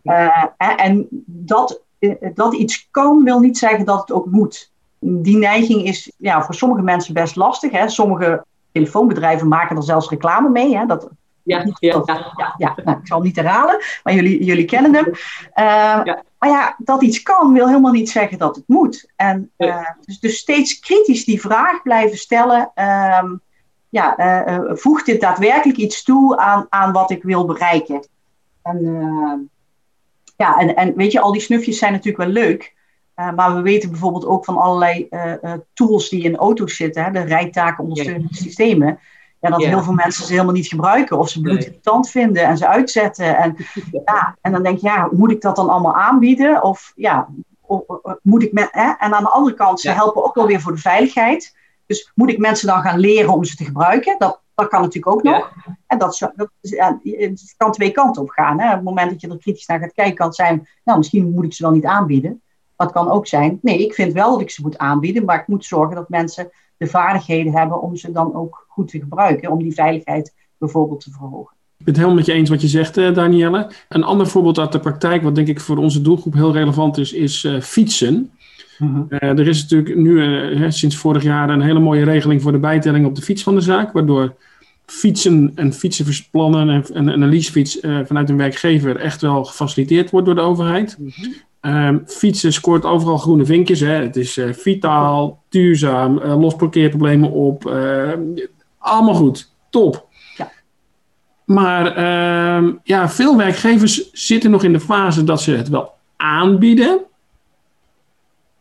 Uh, 0.03 0.45
en 0.59 1.09
dat, 1.27 1.83
eh, 1.99 2.15
dat 2.35 2.55
iets 2.55 2.89
kan, 2.91 3.25
wil 3.25 3.41
niet 3.41 3.59
zeggen 3.59 3.85
dat 3.85 4.01
het 4.01 4.13
ook 4.13 4.27
moet 4.27 4.73
die 5.01 5.37
neiging 5.37 5.85
is 5.85 6.13
ja, 6.19 6.43
voor 6.43 6.55
sommige 6.55 6.83
mensen 6.83 7.15
best 7.15 7.37
lastig. 7.37 7.73
Hè. 7.73 7.89
Sommige 7.89 8.45
telefoonbedrijven 8.73 9.49
maken 9.49 9.77
er 9.77 9.83
zelfs 9.83 10.09
reclame 10.09 10.49
mee. 10.49 10.77
Hè. 10.77 10.87
Dat, 10.87 11.09
ja, 11.49 11.65
ja, 11.79 12.03
ja. 12.37 12.55
ja, 12.57 12.75
nou, 12.85 12.99
ik 12.99 13.07
zal 13.07 13.17
het 13.17 13.27
niet 13.27 13.37
herhalen, 13.37 13.83
maar 14.03 14.15
jullie, 14.15 14.45
jullie 14.45 14.65
kennen 14.65 14.95
hem. 14.95 15.07
Uh, 15.09 16.15
maar 16.39 16.49
ja, 16.49 16.75
dat 16.79 17.03
iets 17.03 17.23
kan 17.23 17.53
wil 17.53 17.67
helemaal 17.67 17.93
niet 17.93 18.11
zeggen 18.11 18.39
dat 18.39 18.57
het 18.57 18.65
moet. 18.67 19.11
En 19.17 19.51
uh, 19.59 19.91
dus, 20.05 20.21
dus 20.21 20.37
steeds 20.37 20.79
kritisch 20.79 21.25
die 21.25 21.41
vraag 21.41 21.83
blijven 21.83 22.19
stellen. 22.19 22.71
Uh, 22.75 23.31
ja, 23.89 24.19
uh, 24.49 24.71
voegt 24.75 25.07
dit 25.07 25.21
daadwerkelijk 25.21 25.79
iets 25.79 26.03
toe 26.03 26.37
aan, 26.37 26.67
aan 26.69 26.93
wat 26.93 27.11
ik 27.11 27.23
wil 27.23 27.45
bereiken? 27.45 28.07
En, 28.63 29.51
ja, 30.37 30.59
en, 30.59 30.77
en 30.77 30.95
weet 30.97 31.13
je, 31.13 31.21
al 31.21 31.33
die 31.33 31.41
snufjes 31.41 31.79
zijn 31.79 31.93
natuurlijk 31.93 32.25
wel 32.25 32.33
leuk. 32.33 32.77
Uh, 33.17 33.33
maar 33.33 33.55
we 33.55 33.61
weten 33.61 33.91
bijvoorbeeld 33.91 34.27
ook 34.27 34.45
van 34.45 34.57
allerlei 34.57 35.07
uh, 35.11 35.53
tools 35.75 36.09
die 36.09 36.23
in 36.23 36.37
auto's 36.37 36.77
zitten, 36.77 37.05
hè, 37.05 37.11
de 37.11 37.21
rijtaken 37.21 37.85
ondersteunende 37.85 38.35
systemen. 38.35 38.99
Ja, 39.41 39.51
dat 39.51 39.65
heel 39.65 39.83
veel 39.83 39.93
mensen 39.93 40.25
ze 40.25 40.33
helemaal 40.33 40.53
niet 40.53 40.67
gebruiken 40.67 41.19
of 41.19 41.29
ze 41.29 41.41
bloedirritant 41.41 42.15
nee. 42.15 42.25
vinden 42.25 42.45
en 42.45 42.57
ze 42.57 42.67
uitzetten. 42.67 43.37
En, 43.37 43.57
ja, 44.05 44.37
en 44.41 44.53
dan 44.53 44.63
denk 44.63 44.79
je, 44.79 44.87
ja, 44.87 45.09
moet 45.11 45.31
ik 45.31 45.41
dat 45.41 45.57
dan 45.57 45.69
allemaal 45.69 45.95
aanbieden? 45.95 46.63
Of 46.63 46.93
ja, 46.97 47.29
of, 47.61 47.83
moet 48.23 48.43
ik 48.43 48.53
met, 48.53 48.69
hè? 48.71 48.93
En 48.99 49.13
aan 49.13 49.23
de 49.23 49.31
andere 49.31 49.57
kant, 49.57 49.81
ze 49.81 49.91
helpen 49.91 50.25
ook 50.25 50.35
wel 50.35 50.47
weer 50.47 50.61
voor 50.61 50.73
de 50.73 50.81
veiligheid. 50.81 51.57
Dus 51.87 52.13
moet 52.15 52.31
ik 52.31 52.39
mensen 52.39 52.67
dan 52.67 52.83
gaan 52.83 52.99
leren 52.99 53.33
om 53.33 53.45
ze 53.45 53.57
te 53.57 53.65
gebruiken? 53.65 54.17
Dat, 54.19 54.41
dat 54.55 54.69
kan 54.69 54.81
natuurlijk 54.81 55.15
ook 55.15 55.23
nog. 55.23 55.53
En 55.87 55.99
dat, 55.99 56.31
dat, 56.35 56.51
ja, 56.61 56.99
het 57.03 57.55
kan 57.57 57.73
twee 57.73 57.91
kanten 57.91 58.23
op 58.23 58.31
gaan. 58.31 58.61
Hè. 58.61 58.69
Op 58.69 58.75
het 58.75 58.85
moment 58.85 59.11
dat 59.11 59.21
je 59.21 59.29
er 59.29 59.39
kritisch 59.39 59.67
naar 59.67 59.79
gaat 59.79 59.93
kijken, 59.93 60.15
kan 60.15 60.27
het 60.27 60.37
zijn, 60.37 60.69
nou, 60.85 60.99
misschien 60.99 61.31
moet 61.31 61.45
ik 61.45 61.53
ze 61.53 61.63
wel 61.63 61.73
niet 61.73 61.85
aanbieden. 61.85 62.43
Dat 62.77 62.93
kan 62.93 63.11
ook 63.11 63.27
zijn, 63.27 63.59
nee, 63.63 63.85
ik 63.85 63.95
vind 63.95 64.13
wel 64.13 64.31
dat 64.31 64.41
ik 64.41 64.51
ze 64.51 64.63
moet 64.63 64.79
aanbieden, 64.79 65.25
maar 65.25 65.41
ik 65.41 65.47
moet 65.47 65.65
zorgen 65.65 65.95
dat 65.95 66.09
mensen 66.09 66.51
de 66.79 66.87
vaardigheden 66.87 67.53
hebben 67.53 67.83
om 67.83 67.97
ze 67.97 68.13
dan 68.13 68.35
ook 68.35 68.67
goed 68.69 68.89
te 68.89 68.99
gebruiken, 68.99 69.51
om 69.51 69.63
die 69.63 69.73
veiligheid 69.73 70.35
bijvoorbeeld 70.59 71.01
te 71.01 71.11
verhogen. 71.11 71.57
Ik 71.79 71.85
ben 71.85 71.95
het 71.95 71.97
helemaal 71.97 72.17
met 72.17 72.27
je 72.27 72.33
eens 72.33 72.51
wat 72.51 72.61
je 72.61 72.69
zegt, 72.69 72.99
uh, 72.99 73.15
Danielle. 73.15 73.71
Een 73.89 74.05
ander 74.05 74.27
voorbeeld 74.27 74.59
uit 74.59 74.73
de 74.73 74.81
praktijk, 74.81 75.23
wat 75.23 75.35
denk 75.35 75.49
ik 75.49 75.61
voor 75.61 75.77
onze 75.77 76.03
doelgroep 76.03 76.35
heel 76.35 76.53
relevant 76.53 76.99
is, 76.99 77.13
is 77.13 77.45
uh, 77.45 77.61
fietsen. 77.61 78.31
Uh-huh. 78.79 79.39
er 79.39 79.49
is 79.49 79.63
natuurlijk 79.63 79.97
nu 79.97 80.73
sinds 80.73 80.97
vorig 80.97 81.23
jaar 81.23 81.51
een 81.51 81.61
hele 81.61 81.81
mooie 81.81 82.05
regeling 82.05 82.43
voor 82.43 82.53
de 82.53 82.59
bijtelling 82.59 83.07
op 83.07 83.15
de 83.15 83.23
fiets 83.23 83.43
van 83.43 83.55
de 83.55 83.61
zaak, 83.61 83.93
waardoor 83.93 84.35
fietsen 84.87 85.53
en 85.55 85.73
fietsenversplannen 85.73 86.69
en, 86.69 86.85
en, 86.95 87.09
en 87.09 87.23
een 87.23 87.29
leasefiets 87.29 87.79
vanuit 88.05 88.29
een 88.29 88.37
werkgever 88.37 88.97
echt 88.97 89.21
wel 89.21 89.45
gefaciliteerd 89.45 90.11
wordt 90.11 90.27
door 90.27 90.35
de 90.35 90.41
overheid. 90.41 90.99
Uh-huh. 91.63 91.99
fietsen 92.07 92.53
scoort 92.53 92.85
overal 92.85 93.19
groene 93.19 93.45
vinkjes. 93.45 93.81
Hè. 93.81 93.93
Het 93.93 94.17
is 94.17 94.41
vitaal, 94.53 95.43
duurzaam, 95.49 96.19
lost 96.19 96.57
parkeerproblemen 96.57 97.31
op. 97.31 97.65
allemaal 98.79 99.15
goed. 99.15 99.53
Top. 99.71 100.09
Maar 101.49 101.99
uh, 101.99 102.73
ja, 102.83 103.09
veel 103.09 103.37
werkgevers 103.37 104.11
zitten 104.13 104.51
nog 104.51 104.65
in 104.65 104.73
de 104.73 104.81
fase 104.81 105.25
dat 105.25 105.43
ze 105.43 105.51
het 105.51 105.69
wel 105.69 105.93
aanbieden. 106.17 107.01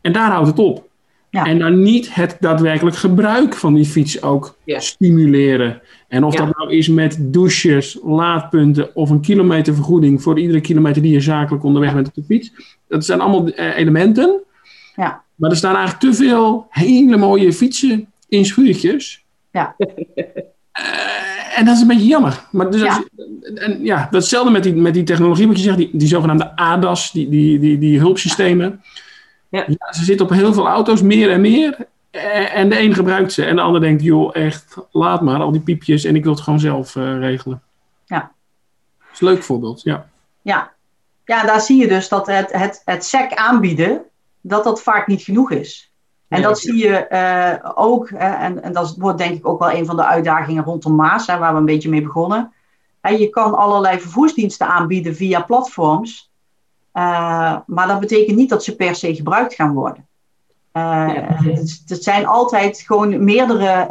En 0.02 0.12
daar 0.12 0.32
houdt 0.32 0.48
het 0.48 0.60
op. 0.60 0.90
Ja. 1.30 1.46
En 1.46 1.60
dan 1.60 1.82
niet 1.82 2.16
het 2.16 2.38
daadwerkelijk 2.40 2.96
gebruik 2.96 3.56
van 3.56 3.74
die 3.74 3.86
fiets 3.86 4.22
ook 4.22 4.58
ja. 4.64 4.80
stimuleren. 4.80 5.82
En 6.08 6.24
of 6.24 6.34
ja. 6.34 6.46
dat 6.46 6.58
nou 6.58 6.72
is 6.72 6.88
met 6.88 7.18
douches, 7.20 8.00
laadpunten 8.04 8.96
of 8.96 9.10
een 9.10 9.22
kilometervergoeding 9.22 10.22
voor 10.22 10.40
iedere 10.40 10.62
kilometer 10.62 11.02
die 11.02 11.12
je 11.12 11.22
zakelijk 11.22 11.64
onderweg 11.64 11.94
bent 11.94 12.08
op 12.08 12.14
de 12.14 12.24
fiets. 12.24 12.52
Dat 12.88 13.06
zijn 13.06 13.22
allemaal 13.22 13.48
uh, 13.48 13.78
elementen. 13.78 14.44
Ja. 14.96 15.24
Maar 15.36 15.50
er 15.50 15.58
staan 15.58 15.76
eigenlijk 15.76 16.06
te 16.06 16.24
veel 16.24 16.68
hele 16.70 17.18
mooie 17.18 17.54
fietsen 17.54 18.12
in 18.30 18.46
schuurtjes. 18.46 19.24
Ja. 19.52 19.76
Uh, 19.78 19.86
en 21.58 21.66
dat 21.66 21.76
is 21.76 21.82
een 21.82 21.88
beetje 21.88 22.08
jammer. 22.08 22.44
Maar 22.52 22.72
dus 22.72 22.82
ja. 22.82 23.04
en, 23.56 23.84
ja, 23.84 24.08
datzelfde 24.12 24.52
met 24.52 24.64
die, 24.64 24.76
met 24.76 24.94
die 24.94 25.04
technologie, 25.04 25.48
wat 25.48 25.58
je 25.58 25.64
zegt, 25.64 25.78
die, 25.78 25.90
die 25.94 26.08
zogenaamde 26.08 26.56
ADAS, 26.56 27.12
die, 27.12 27.30
die, 27.30 27.60
die, 27.60 27.78
die 27.78 28.00
hulpsystemen. 28.00 28.82
Ja. 29.50 29.64
ja. 29.68 29.94
ze 29.94 30.04
zitten 30.04 30.26
op 30.26 30.32
heel 30.32 30.54
veel 30.54 30.68
auto's, 30.68 31.02
meer 31.02 31.32
en 31.32 31.42
meer. 31.42 31.88
En 32.54 32.70
de 32.70 32.80
een 32.80 32.94
gebruikt 32.94 33.34
ze 33.34 33.46
en 33.46 33.56
de 33.56 33.62
ander 33.62 33.82
denkt, 33.82 34.04
joh, 34.04 34.36
echt, 34.36 34.78
laat 34.92 35.22
maar, 35.22 35.40
al 35.40 35.52
die 35.52 35.62
piepjes 35.62 36.04
en 36.04 36.16
ik 36.16 36.24
wil 36.24 36.34
het 36.34 36.42
gewoon 36.42 36.60
zelf 36.60 36.96
uh, 36.96 37.20
regelen. 37.20 37.62
Ja. 38.06 38.32
Dat 39.00 39.08
is 39.14 39.22
een 39.22 39.28
leuk 39.28 39.44
voorbeeld, 39.44 39.82
ja. 39.82 40.10
Ja, 40.42 40.72
ja 41.26 41.46
daar 41.46 41.62
zie 41.62 41.82
je 41.82 41.88
dus 41.88 42.10
dat 42.10 42.28
het, 42.28 42.52
het, 42.52 42.82
het 42.86 43.06
SEC 43.06 43.34
aanbieden, 43.34 44.02
dat 44.42 44.64
dat 44.64 44.82
vaak 44.82 45.08
niet 45.08 45.22
genoeg 45.22 45.52
is. 45.52 45.92
En 46.28 46.42
dat 46.42 46.60
zie 46.60 46.76
je 46.76 47.08
uh, 47.10 47.72
ook, 47.76 48.10
en, 48.10 48.64
en 48.64 48.74
dat 48.74 48.96
wordt 48.98 49.18
denk 49.18 49.38
ik 49.38 49.48
ook 49.48 49.60
wel 49.60 49.72
een 49.72 49.86
van 49.86 49.96
de 49.96 50.06
uitdagingen 50.06 50.64
rondom 50.64 50.96
Maas, 50.96 51.28
hè, 51.28 51.38
waar 51.38 51.54
we 51.54 51.60
een 51.60 51.66
beetje 51.66 51.90
mee 51.90 52.02
begonnen. 52.02 52.54
En 53.02 53.18
je 53.18 53.30
kan 53.30 53.56
allerlei 53.56 54.00
vervoersdiensten 54.00 54.68
aanbieden 54.68 55.16
via 55.16 55.42
platforms, 55.42 56.27
uh, 56.98 57.58
maar 57.66 57.88
dat 57.88 58.00
betekent 58.00 58.38
niet 58.38 58.50
dat 58.50 58.64
ze 58.64 58.76
per 58.76 58.96
se 58.96 59.16
gebruikt 59.16 59.54
gaan 59.54 59.74
worden. 59.74 60.06
Uh, 60.74 61.06
het, 61.10 61.84
het, 61.88 62.04
zijn 62.04 62.28
altijd 62.28 62.80
gewoon 62.80 63.24
meerdere, 63.24 63.88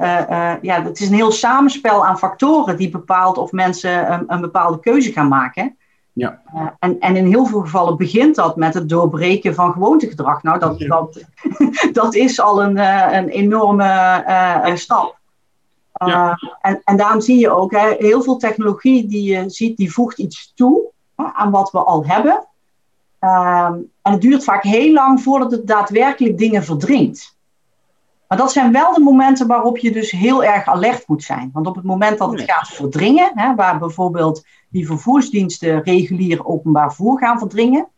ja, 0.62 0.82
het 0.82 1.00
is 1.00 1.08
een 1.08 1.14
heel 1.14 1.32
samenspel 1.32 2.06
aan 2.06 2.18
factoren 2.18 2.76
die 2.76 2.90
bepaalt 2.90 3.38
of 3.38 3.52
mensen 3.52 4.12
een, 4.12 4.24
een 4.26 4.40
bepaalde 4.40 4.80
keuze 4.80 5.12
gaan 5.12 5.28
maken. 5.28 5.76
Ja. 6.12 6.42
En, 6.78 7.00
en 7.00 7.16
in 7.16 7.26
heel 7.26 7.46
veel 7.46 7.60
gevallen 7.60 7.96
begint 7.96 8.34
dat 8.34 8.56
met 8.56 8.74
het 8.74 8.88
doorbreken 8.88 9.54
van 9.54 9.72
gewoontegedrag. 9.72 10.42
Nou, 10.42 10.58
dat, 10.58 10.78
ja. 10.78 10.86
dat, 10.88 11.24
dat 11.92 12.14
is 12.14 12.40
al 12.40 12.62
een, 12.62 12.76
een 13.16 13.28
enorme 13.28 14.72
stap. 14.74 15.18
Ja. 15.92 16.38
en, 16.60 16.80
en 16.84 16.96
daarom 16.96 17.20
zie 17.20 17.38
je 17.38 17.50
ook, 17.50 17.72
hè, 17.72 17.94
heel 17.98 18.22
veel 18.22 18.36
technologie 18.36 19.06
die 19.06 19.32
je 19.32 19.50
ziet, 19.50 19.76
die 19.76 19.92
voegt 19.92 20.18
iets 20.18 20.52
toe 20.54 20.82
hè, 21.16 21.24
aan 21.24 21.50
wat 21.50 21.70
we 21.70 21.78
al 21.78 22.06
hebben. 22.06 22.46
Ehm, 23.26 23.74
en 24.02 24.12
het 24.12 24.20
duurt 24.20 24.44
vaak 24.44 24.62
heel 24.62 24.92
lang 24.92 25.22
voordat 25.22 25.50
het 25.50 25.66
daadwerkelijk 25.66 26.38
dingen 26.38 26.64
verdringt. 26.64 27.36
Maar 28.28 28.38
dat 28.38 28.52
zijn 28.52 28.72
wel 28.72 28.94
de 28.94 29.00
momenten 29.00 29.46
waarop 29.46 29.78
je 29.78 29.92
dus 29.92 30.10
heel 30.10 30.44
erg 30.44 30.66
alert 30.66 31.08
moet 31.08 31.22
zijn. 31.22 31.50
Want 31.52 31.66
op 31.66 31.74
het 31.74 31.84
moment 31.84 32.18
dat 32.18 32.30
het 32.30 32.50
gaat 32.50 32.68
verdringen, 32.68 33.30
hè, 33.34 33.54
waar 33.54 33.78
bijvoorbeeld 33.78 34.44
die 34.68 34.86
vervoersdiensten 34.86 35.82
regulier 35.82 36.46
openbaar 36.46 36.94
voer 36.94 37.18
gaan 37.18 37.38
verdringen, 37.38 37.88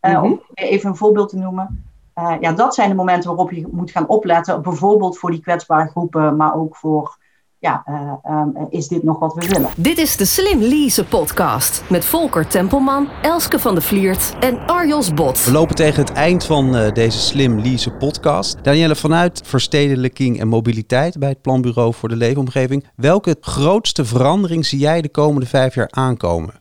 uh, 0.00 0.22
om 0.22 0.40
even 0.54 0.90
een 0.90 0.96
voorbeeld 0.96 1.28
te 1.28 1.36
noemen. 1.36 1.84
Uh, 2.18 2.34
ja, 2.40 2.52
dat 2.52 2.74
zijn 2.74 2.88
de 2.88 2.94
momenten 2.94 3.28
waarop 3.28 3.50
je 3.50 3.68
moet 3.70 3.90
gaan 3.90 4.08
opletten, 4.08 4.62
bijvoorbeeld 4.62 5.18
voor 5.18 5.30
die 5.30 5.40
kwetsbare 5.40 5.88
groepen, 5.88 6.36
maar 6.36 6.54
ook 6.54 6.76
voor 6.76 7.16
ja, 7.60 7.84
uh, 7.88 8.38
um, 8.38 8.66
is 8.70 8.88
dit 8.88 9.02
nog 9.02 9.18
wat 9.18 9.34
we 9.34 9.46
willen? 9.46 9.70
Dit 9.76 9.98
is 9.98 10.16
de 10.16 10.24
Slim 10.24 10.60
Lease 10.60 11.04
podcast 11.04 11.82
met 11.90 12.04
Volker 12.04 12.46
Tempelman, 12.46 13.08
Elske 13.22 13.58
van 13.58 13.74
de 13.74 13.80
Vliert 13.80 14.34
en 14.40 14.66
Arjos 14.66 15.14
Bot. 15.14 15.44
We 15.44 15.52
lopen 15.52 15.74
tegen 15.74 16.00
het 16.00 16.12
eind 16.12 16.44
van 16.44 16.76
uh, 16.76 16.92
deze 16.92 17.18
Slim 17.18 17.60
Lease 17.60 17.90
podcast. 17.90 18.64
Danielle, 18.64 18.96
vanuit 18.96 19.42
verstedelijking 19.44 20.40
en 20.40 20.48
mobiliteit 20.48 21.18
bij 21.18 21.28
het 21.28 21.42
Planbureau 21.42 21.94
voor 21.94 22.08
de 22.08 22.16
Leefomgeving, 22.16 22.86
welke 22.96 23.36
grootste 23.40 24.04
verandering 24.04 24.66
zie 24.66 24.78
jij 24.78 25.00
de 25.00 25.10
komende 25.10 25.46
vijf 25.46 25.74
jaar 25.74 25.90
aankomen? 25.90 26.54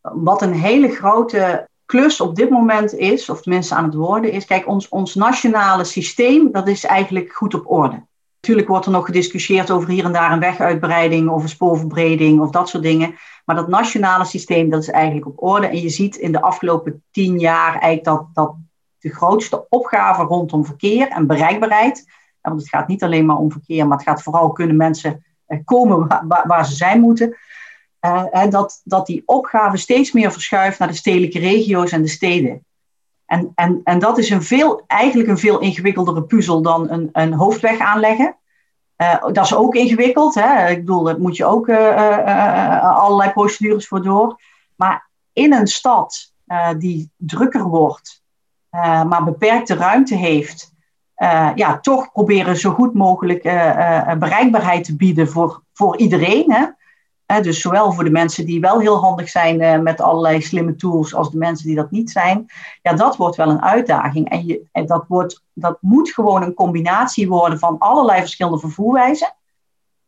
Wat 0.00 0.42
een 0.42 0.54
hele 0.54 0.88
grote 0.88 1.68
klus 1.86 2.20
op 2.20 2.36
dit 2.36 2.50
moment 2.50 2.94
is, 2.94 3.30
of 3.30 3.42
tenminste 3.42 3.74
aan 3.74 3.84
het 3.84 3.94
worden 3.94 4.32
is, 4.32 4.44
kijk, 4.44 4.68
ons, 4.68 4.88
ons 4.88 5.14
nationale 5.14 5.84
systeem, 5.84 6.52
dat 6.52 6.68
is 6.68 6.84
eigenlijk 6.84 7.32
goed 7.32 7.54
op 7.54 7.70
orde. 7.70 8.08
Natuurlijk 8.40 8.68
wordt 8.68 8.86
er 8.86 8.92
nog 8.92 9.06
gediscussieerd 9.06 9.70
over 9.70 9.88
hier 9.88 10.04
en 10.04 10.12
daar 10.12 10.32
een 10.32 10.40
weguitbreiding 10.40 11.28
of 11.28 11.42
een 11.42 11.48
spoorverbreding 11.48 12.40
of 12.40 12.50
dat 12.50 12.68
soort 12.68 12.82
dingen. 12.82 13.14
Maar 13.44 13.56
dat 13.56 13.68
nationale 13.68 14.24
systeem, 14.24 14.70
dat 14.70 14.82
is 14.82 14.88
eigenlijk 14.88 15.26
op 15.26 15.42
orde. 15.42 15.66
En 15.66 15.80
je 15.80 15.88
ziet 15.88 16.16
in 16.16 16.32
de 16.32 16.40
afgelopen 16.40 17.04
tien 17.10 17.38
jaar 17.38 17.72
eigenlijk 17.72 18.04
dat, 18.04 18.26
dat 18.32 18.54
de 18.98 19.14
grootste 19.14 19.66
opgave 19.68 20.22
rondom 20.22 20.64
verkeer 20.64 21.08
en 21.08 21.26
bereikbaarheid. 21.26 22.04
Want 22.40 22.60
het 22.60 22.68
gaat 22.68 22.88
niet 22.88 23.02
alleen 23.02 23.26
maar 23.26 23.36
om 23.36 23.52
verkeer, 23.52 23.86
maar 23.86 23.96
het 23.98 24.06
gaat 24.06 24.22
vooral 24.22 24.52
kunnen 24.52 24.76
mensen 24.76 25.24
eh, 25.46 25.58
komen 25.64 26.06
waar, 26.28 26.44
waar 26.46 26.66
ze 26.66 26.74
zijn 26.74 27.00
moeten. 27.00 27.36
Uh, 28.00 28.50
dat, 28.50 28.80
dat 28.84 29.06
die 29.06 29.22
opgave 29.26 29.76
steeds 29.76 30.12
meer 30.12 30.32
verschuift 30.32 30.78
naar 30.78 30.88
de 30.88 30.94
stedelijke 30.94 31.38
regio's 31.38 31.92
en 31.92 32.02
de 32.02 32.08
steden. 32.08 32.64
En, 33.30 33.52
en, 33.54 33.80
en 33.84 33.98
dat 33.98 34.18
is 34.18 34.30
een 34.30 34.42
veel, 34.42 34.82
eigenlijk 34.86 35.28
een 35.28 35.38
veel 35.38 35.58
ingewikkeldere 35.58 36.22
puzzel 36.22 36.62
dan 36.62 36.90
een, 36.90 37.08
een 37.12 37.32
hoofdweg 37.32 37.78
aanleggen. 37.78 38.36
Uh, 38.96 39.22
dat 39.32 39.44
is 39.44 39.54
ook 39.54 39.74
ingewikkeld. 39.74 40.34
Hè? 40.34 40.68
Ik 40.68 40.78
bedoel, 40.78 41.02
daar 41.02 41.20
moet 41.20 41.36
je 41.36 41.44
ook 41.44 41.68
uh, 41.68 41.76
uh, 41.76 42.98
allerlei 42.98 43.30
procedures 43.30 43.88
voor 43.88 44.02
door. 44.02 44.40
Maar 44.76 45.08
in 45.32 45.52
een 45.52 45.66
stad 45.66 46.32
die 46.78 47.10
drukker 47.16 47.62
wordt, 47.62 48.22
maar 49.06 49.24
beperkte 49.24 49.74
ruimte 49.74 50.14
heeft, 50.16 50.72
ja, 51.54 51.78
toch 51.80 52.12
proberen 52.12 52.56
zo 52.56 52.70
goed 52.70 52.94
mogelijk 52.94 53.42
bereikbaarheid 54.18 54.84
te 54.84 54.96
bieden 54.96 55.28
voor, 55.28 55.62
voor 55.72 55.96
iedereen. 55.96 56.52
Hè? 56.52 56.66
Dus 57.38 57.60
zowel 57.60 57.92
voor 57.92 58.04
de 58.04 58.10
mensen 58.10 58.46
die 58.46 58.60
wel 58.60 58.80
heel 58.80 59.00
handig 59.00 59.28
zijn 59.28 59.60
uh, 59.60 59.78
met 59.78 60.00
allerlei 60.00 60.42
slimme 60.42 60.74
tools, 60.74 61.14
als 61.14 61.30
de 61.30 61.38
mensen 61.38 61.66
die 61.66 61.76
dat 61.76 61.90
niet 61.90 62.10
zijn. 62.10 62.46
Ja, 62.82 62.92
dat 62.92 63.16
wordt 63.16 63.36
wel 63.36 63.50
een 63.50 63.62
uitdaging. 63.62 64.30
En, 64.30 64.68
en 64.72 64.86
dat, 64.86 65.04
wordt, 65.08 65.44
dat 65.52 65.78
moet 65.80 66.10
gewoon 66.10 66.42
een 66.42 66.54
combinatie 66.54 67.28
worden 67.28 67.58
van 67.58 67.78
allerlei 67.78 68.20
verschillende 68.20 68.58
vervoerwijzen. 68.58 69.34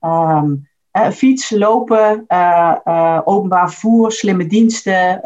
Um, 0.00 0.68
fiets, 1.12 1.50
lopen, 1.50 2.24
uh, 2.28 3.20
openbaar 3.24 3.70
vervoer, 3.70 4.12
slimme 4.12 4.46
diensten. 4.46 5.20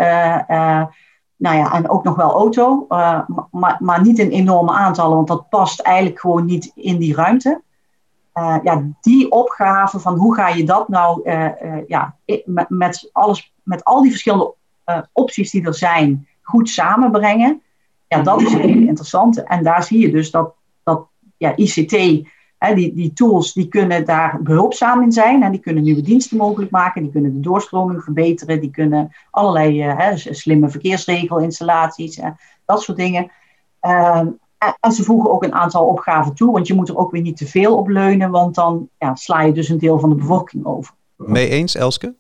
nou 1.37 1.57
ja, 1.57 1.73
en 1.73 1.89
ook 1.89 2.05
nog 2.05 2.17
wel 2.17 2.31
auto. 2.31 2.87
maar, 3.51 3.77
maar 3.79 4.03
niet 4.03 4.19
in 4.19 4.31
enorme 4.31 4.73
aantallen, 4.73 5.17
want 5.17 5.29
dat 5.29 5.49
past 5.49 5.81
eigenlijk 5.81 6.21
gewoon 6.21 6.45
niet 6.45 6.73
in 6.75 6.99
die 6.99 7.15
ruimte. 7.15 7.65
Uh, 8.39 8.57
ja, 8.63 8.83
die 9.01 9.31
opgave 9.31 9.99
van 9.99 10.17
hoe 10.17 10.35
ga 10.35 10.49
je 10.49 10.65
dat 10.65 10.89
nou 10.89 11.21
uh, 11.25 11.49
uh, 11.63 11.77
ja, 11.87 12.17
met, 12.69 13.09
alles, 13.13 13.55
met 13.63 13.85
al 13.85 14.03
die 14.03 14.11
verschillende 14.11 14.55
opties 15.13 15.51
die 15.51 15.67
er 15.67 15.75
zijn, 15.75 16.29
goed 16.43 16.69
samenbrengen. 16.69 17.63
Ja, 18.09 18.23
dat 18.23 18.41
is 18.41 18.53
hele 18.53 18.87
interessante. 18.87 19.43
En 19.43 19.63
daar 19.63 19.83
zie 19.83 20.01
je 20.01 20.11
dus 20.11 20.31
dat, 20.31 20.55
dat 20.83 21.07
ja, 21.37 21.57
ICT, 21.57 21.91
die, 21.91 22.95
die 22.95 23.13
tools, 23.13 23.53
die 23.53 23.69
kunnen 23.69 24.05
daar 24.05 24.43
behulpzaam 24.43 25.03
in 25.03 25.13
zijn. 25.13 25.43
En 25.43 25.51
die 25.51 25.61
kunnen 25.61 25.83
nieuwe 25.83 26.03
diensten 26.03 26.37
mogelijk 26.37 26.71
maken. 26.71 27.03
Die 27.03 27.13
kunnen 27.13 27.33
de 27.33 27.41
doorstroming 27.41 28.03
verbeteren. 28.03 28.61
Die 28.61 28.71
kunnen 28.71 29.11
allerlei 29.31 29.95
slimme 30.15 30.69
verkeersregelinstallaties, 30.69 32.21
dat 32.65 32.83
soort 32.83 32.99
dingen. 32.99 33.31
Ehm, 33.81 34.29
en 34.81 34.93
ze 34.93 35.03
voegen 35.03 35.31
ook 35.31 35.43
een 35.43 35.55
aantal 35.55 35.87
opgaven 35.87 36.35
toe, 36.35 36.53
want 36.53 36.67
je 36.67 36.75
moet 36.75 36.89
er 36.89 36.97
ook 36.97 37.11
weer 37.11 37.23
niet 37.23 37.37
te 37.37 37.47
veel 37.47 37.77
op 37.77 37.89
leunen, 37.89 38.31
want 38.31 38.55
dan 38.55 38.89
ja, 38.99 39.15
sla 39.15 39.43
je 39.43 39.53
dus 39.53 39.69
een 39.69 39.79
deel 39.79 39.99
van 39.99 40.09
de 40.09 40.15
bevolking 40.15 40.67
over. 40.67 40.95
Mee 41.17 41.49
eens, 41.49 41.75
Elske? 41.75 42.15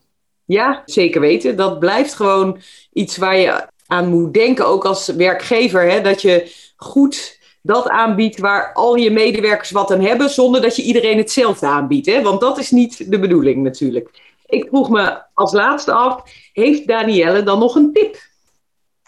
Ja, 0.44 0.82
zeker 0.84 1.20
weten. 1.20 1.56
Dat 1.56 1.78
blijft 1.78 2.14
gewoon 2.14 2.58
iets 2.92 3.16
waar 3.16 3.36
je 3.36 3.68
aan 3.86 4.08
moet 4.08 4.34
denken, 4.34 4.66
ook 4.66 4.84
als 4.84 5.06
werkgever. 5.06 5.90
Hè? 5.90 6.00
Dat 6.00 6.22
je 6.22 6.52
goed 6.76 7.38
dat 7.62 7.88
aanbiedt 7.88 8.38
waar 8.38 8.72
al 8.72 8.94
je 8.94 9.10
medewerkers 9.10 9.70
wat 9.70 9.92
aan 9.92 10.00
hebben, 10.00 10.30
zonder 10.30 10.60
dat 10.60 10.76
je 10.76 10.82
iedereen 10.82 11.18
hetzelfde 11.18 11.66
aanbiedt. 11.66 12.06
Hè? 12.06 12.22
Want 12.22 12.40
dat 12.40 12.58
is 12.58 12.70
niet 12.70 13.10
de 13.10 13.18
bedoeling 13.18 13.62
natuurlijk. 13.62 14.10
Ik 14.46 14.66
vroeg 14.68 14.90
me 14.90 15.22
als 15.34 15.52
laatste 15.52 15.92
af, 15.92 16.22
heeft 16.52 16.86
Danielle 16.86 17.42
dan 17.42 17.58
nog 17.58 17.74
een 17.74 17.92
tip? 17.92 18.16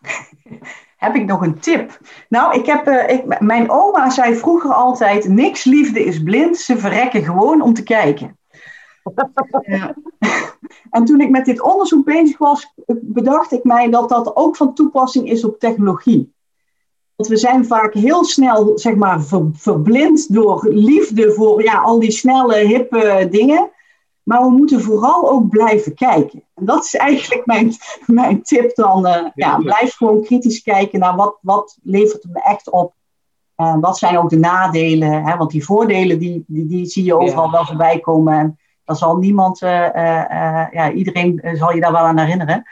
Heb 0.98 1.14
ik 1.14 1.26
nog 1.26 1.42
een 1.42 1.58
tip? 1.58 1.98
Nou, 2.28 2.58
ik 2.58 2.66
heb, 2.66 2.88
uh, 2.88 3.08
ik, 3.08 3.40
mijn 3.40 3.70
oma 3.70 4.10
zei 4.10 4.34
vroeger 4.34 4.72
altijd: 4.72 5.28
niks 5.28 5.64
liefde 5.64 6.04
is 6.04 6.22
blind, 6.22 6.56
ze 6.56 6.78
verrekken 6.78 7.24
gewoon 7.24 7.62
om 7.62 7.74
te 7.74 7.82
kijken. 7.82 8.38
ja. 9.62 9.94
En 10.90 11.04
toen 11.04 11.20
ik 11.20 11.30
met 11.30 11.44
dit 11.44 11.60
onderzoek 11.60 12.04
bezig 12.04 12.38
was, 12.38 12.72
bedacht 13.00 13.52
ik 13.52 13.64
mij 13.64 13.90
dat 13.90 14.08
dat 14.08 14.36
ook 14.36 14.56
van 14.56 14.74
toepassing 14.74 15.30
is 15.30 15.44
op 15.44 15.58
technologie. 15.58 16.32
Want 17.16 17.30
we 17.30 17.36
zijn 17.36 17.66
vaak 17.66 17.94
heel 17.94 18.24
snel, 18.24 18.78
zeg 18.78 18.94
maar, 18.94 19.20
verblind 19.52 20.34
door 20.34 20.68
liefde 20.68 21.32
voor 21.32 21.62
ja, 21.62 21.78
al 21.80 21.98
die 21.98 22.10
snelle, 22.10 22.54
hippe 22.54 23.28
dingen. 23.30 23.70
Maar 24.28 24.42
we 24.42 24.50
moeten 24.50 24.80
vooral 24.80 25.30
ook 25.30 25.48
blijven 25.48 25.94
kijken. 25.94 26.42
En 26.54 26.64
dat 26.64 26.84
is 26.84 26.94
eigenlijk 26.94 27.46
mijn, 27.46 27.72
mijn 28.06 28.42
tip 28.42 28.74
dan. 28.74 29.06
Uh, 29.06 29.26
ja, 29.34 29.56
blijf 29.56 29.94
gewoon 29.94 30.22
kritisch 30.22 30.62
kijken 30.62 31.00
naar 31.00 31.16
wat, 31.16 31.38
wat 31.40 31.78
levert 31.82 32.22
het 32.22 32.32
me 32.32 32.42
echt 32.42 32.70
op. 32.70 32.94
Uh, 33.56 33.76
wat 33.80 33.98
zijn 33.98 34.18
ook 34.18 34.30
de 34.30 34.38
nadelen? 34.38 35.24
Hè? 35.24 35.36
Want 35.36 35.50
die 35.50 35.64
voordelen, 35.64 36.18
die, 36.18 36.44
die, 36.46 36.66
die 36.66 36.86
zie 36.86 37.04
je 37.04 37.16
overal 37.16 37.50
wel 37.50 37.66
voorbij 37.66 37.98
komen. 37.98 38.38
En 38.38 38.58
daar 38.84 38.96
zal 38.96 39.16
niemand, 39.16 39.62
uh, 39.62 39.70
ja, 40.70 40.92
iedereen 40.92 41.40
zal 41.52 41.74
je 41.74 41.80
daar 41.80 41.92
wel 41.92 42.00
aan 42.00 42.18
herinneren. 42.18 42.62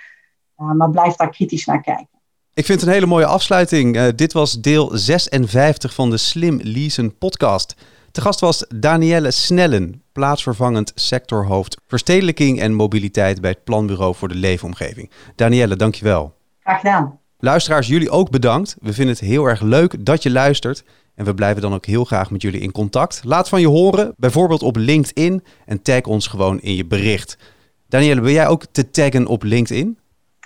maar 0.57 0.91
blijf 0.91 1.15
daar 1.15 1.31
kritisch 1.31 1.65
naar 1.65 1.81
kijken. 1.81 2.09
Ik 2.55 2.65
vind 2.65 2.81
het 2.81 2.89
een 2.89 2.95
hele 2.95 3.07
mooie 3.07 3.27
afsluiting. 3.27 4.11
dit 4.15 4.33
was 4.33 4.61
deel 4.61 4.91
56 4.93 5.95
van 5.95 6.11
de 6.11 6.17
Slim 6.17 6.61
Leasen 6.63 7.19
podcast. 7.19 7.75
De 8.17 8.23
gast 8.23 8.41
was 8.41 8.65
Danielle 8.75 9.31
Snellen, 9.31 10.03
plaatsvervangend 10.13 10.93
sectorhoofd 10.95 11.77
verstedelijking 11.87 12.61
en 12.61 12.75
mobiliteit 12.75 13.41
bij 13.41 13.51
het 13.51 13.65
Planbureau 13.65 14.15
voor 14.15 14.29
de 14.29 14.35
Leefomgeving. 14.35 15.11
Danielle, 15.35 15.77
dankjewel. 15.77 16.35
Graag 16.61 16.81
gedaan. 16.81 17.19
Luisteraars, 17.39 17.87
jullie 17.87 18.11
ook 18.11 18.31
bedankt. 18.31 18.77
We 18.81 18.93
vinden 18.93 19.15
het 19.15 19.25
heel 19.25 19.45
erg 19.45 19.61
leuk 19.61 20.05
dat 20.05 20.23
je 20.23 20.31
luistert. 20.31 20.85
En 21.15 21.25
we 21.25 21.35
blijven 21.35 21.63
dan 21.63 21.75
ook 21.75 21.87
heel 21.87 22.05
graag 22.05 22.31
met 22.31 22.43
jullie 22.43 22.61
in 22.61 22.73
contact. 22.73 23.21
Laat 23.25 23.49
van 23.49 23.61
je 23.61 23.69
horen, 23.69 24.15
bijvoorbeeld 24.17 24.63
op 24.63 24.77
LinkedIn. 24.77 25.45
En 25.65 25.83
tag 25.83 26.03
ons 26.03 26.27
gewoon 26.27 26.61
in 26.61 26.75
je 26.75 26.87
bericht. 26.87 27.39
Danielle, 27.89 28.21
ben 28.21 28.33
jij 28.33 28.47
ook 28.47 28.65
te 28.73 28.91
taggen 28.91 29.27
op 29.27 29.43
LinkedIn? 29.43 29.99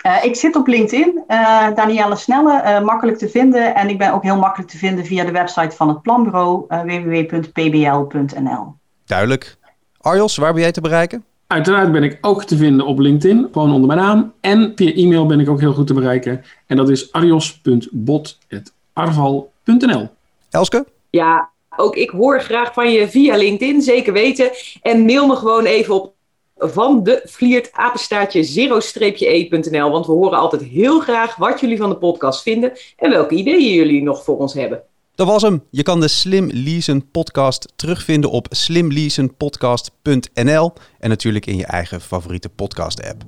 Uh, 0.05 0.23
ik 0.23 0.35
zit 0.35 0.55
op 0.55 0.67
LinkedIn, 0.67 1.23
uh, 1.27 1.75
Danielle 1.75 2.15
Snelle, 2.15 2.61
uh, 2.65 2.81
makkelijk 2.81 3.17
te 3.17 3.29
vinden. 3.29 3.75
En 3.75 3.89
ik 3.89 3.97
ben 3.97 4.13
ook 4.13 4.23
heel 4.23 4.37
makkelijk 4.37 4.71
te 4.71 4.77
vinden 4.77 5.05
via 5.05 5.23
de 5.23 5.31
website 5.31 5.75
van 5.75 5.87
het 5.87 6.01
planbureau, 6.01 6.65
www.pbl.nl. 6.67 8.73
Duidelijk. 9.05 9.57
Arjos, 9.97 10.37
waar 10.37 10.53
ben 10.53 10.61
jij 10.61 10.71
te 10.71 10.81
bereiken? 10.81 11.23
Uiteraard 11.47 11.91
ben 11.91 12.03
ik 12.03 12.17
ook 12.21 12.43
te 12.43 12.57
vinden 12.57 12.85
op 12.85 12.99
LinkedIn, 12.99 13.47
gewoon 13.51 13.71
onder 13.71 13.87
mijn 13.87 13.99
naam. 13.99 14.33
En 14.39 14.71
via 14.75 14.93
e-mail 14.93 15.25
ben 15.25 15.39
ik 15.39 15.49
ook 15.49 15.59
heel 15.59 15.73
goed 15.73 15.87
te 15.87 15.93
bereiken. 15.93 16.43
En 16.67 16.77
dat 16.77 16.89
is 16.89 17.11
arjos.bot.arval.nl. 17.11 20.09
Elske? 20.49 20.85
Ja, 21.09 21.49
ook 21.75 21.95
ik 21.95 22.09
hoor 22.09 22.41
graag 22.41 22.73
van 22.73 22.91
je 22.91 23.09
via 23.09 23.35
LinkedIn, 23.35 23.81
zeker 23.81 24.13
weten. 24.13 24.51
En 24.81 25.05
mail 25.05 25.27
me 25.27 25.35
gewoon 25.35 25.65
even 25.65 25.95
op 25.95 26.13
van 26.61 27.03
de 27.03 27.21
Vliert 27.25 27.69
apenstaartje 27.71 28.43
zero-e.nl. 28.43 29.91
Want 29.91 30.05
we 30.05 30.11
horen 30.11 30.39
altijd 30.39 30.63
heel 30.63 30.99
graag 30.99 31.35
wat 31.35 31.59
jullie 31.59 31.77
van 31.77 31.89
de 31.89 31.97
podcast 31.97 32.41
vinden 32.41 32.71
en 32.97 33.09
welke 33.09 33.35
ideeën 33.35 33.73
jullie 33.73 34.03
nog 34.03 34.23
voor 34.23 34.37
ons 34.37 34.53
hebben. 34.53 34.81
Dat 35.15 35.27
was 35.27 35.41
hem. 35.41 35.63
Je 35.69 35.83
kan 35.83 35.99
de 35.99 36.07
Slim 36.07 36.49
Leasen 36.53 37.11
podcast 37.11 37.73
terugvinden 37.75 38.29
op 38.29 38.47
slimleasenpodcast.nl 38.49 40.73
en 40.99 41.09
natuurlijk 41.09 41.45
in 41.45 41.57
je 41.57 41.65
eigen 41.65 42.01
favoriete 42.01 42.49
podcast 42.49 43.09
app. 43.09 43.23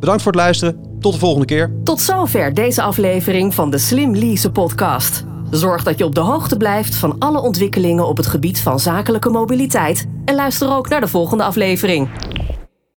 Bedankt 0.00 0.22
voor 0.22 0.32
het 0.32 0.40
luisteren. 0.40 0.96
Tot 1.00 1.12
de 1.12 1.18
volgende 1.18 1.46
keer. 1.46 1.72
Tot 1.84 2.00
zover 2.00 2.54
deze 2.54 2.82
aflevering 2.82 3.54
van 3.54 3.70
de 3.70 3.78
Slim 3.78 4.16
Leasen 4.16 4.52
podcast. 4.52 5.24
Zorg 5.50 5.82
dat 5.82 5.98
je 5.98 6.04
op 6.04 6.14
de 6.14 6.20
hoogte 6.20 6.56
blijft 6.56 6.94
van 6.94 7.16
alle 7.18 7.40
ontwikkelingen 7.40 8.06
op 8.06 8.16
het 8.16 8.26
gebied 8.26 8.60
van 8.60 8.80
zakelijke 8.80 9.30
mobiliteit 9.30 10.06
en 10.24 10.34
luister 10.34 10.70
ook 10.70 10.88
naar 10.88 11.00
de 11.00 11.08
volgende 11.08 11.44
aflevering. 11.44 12.08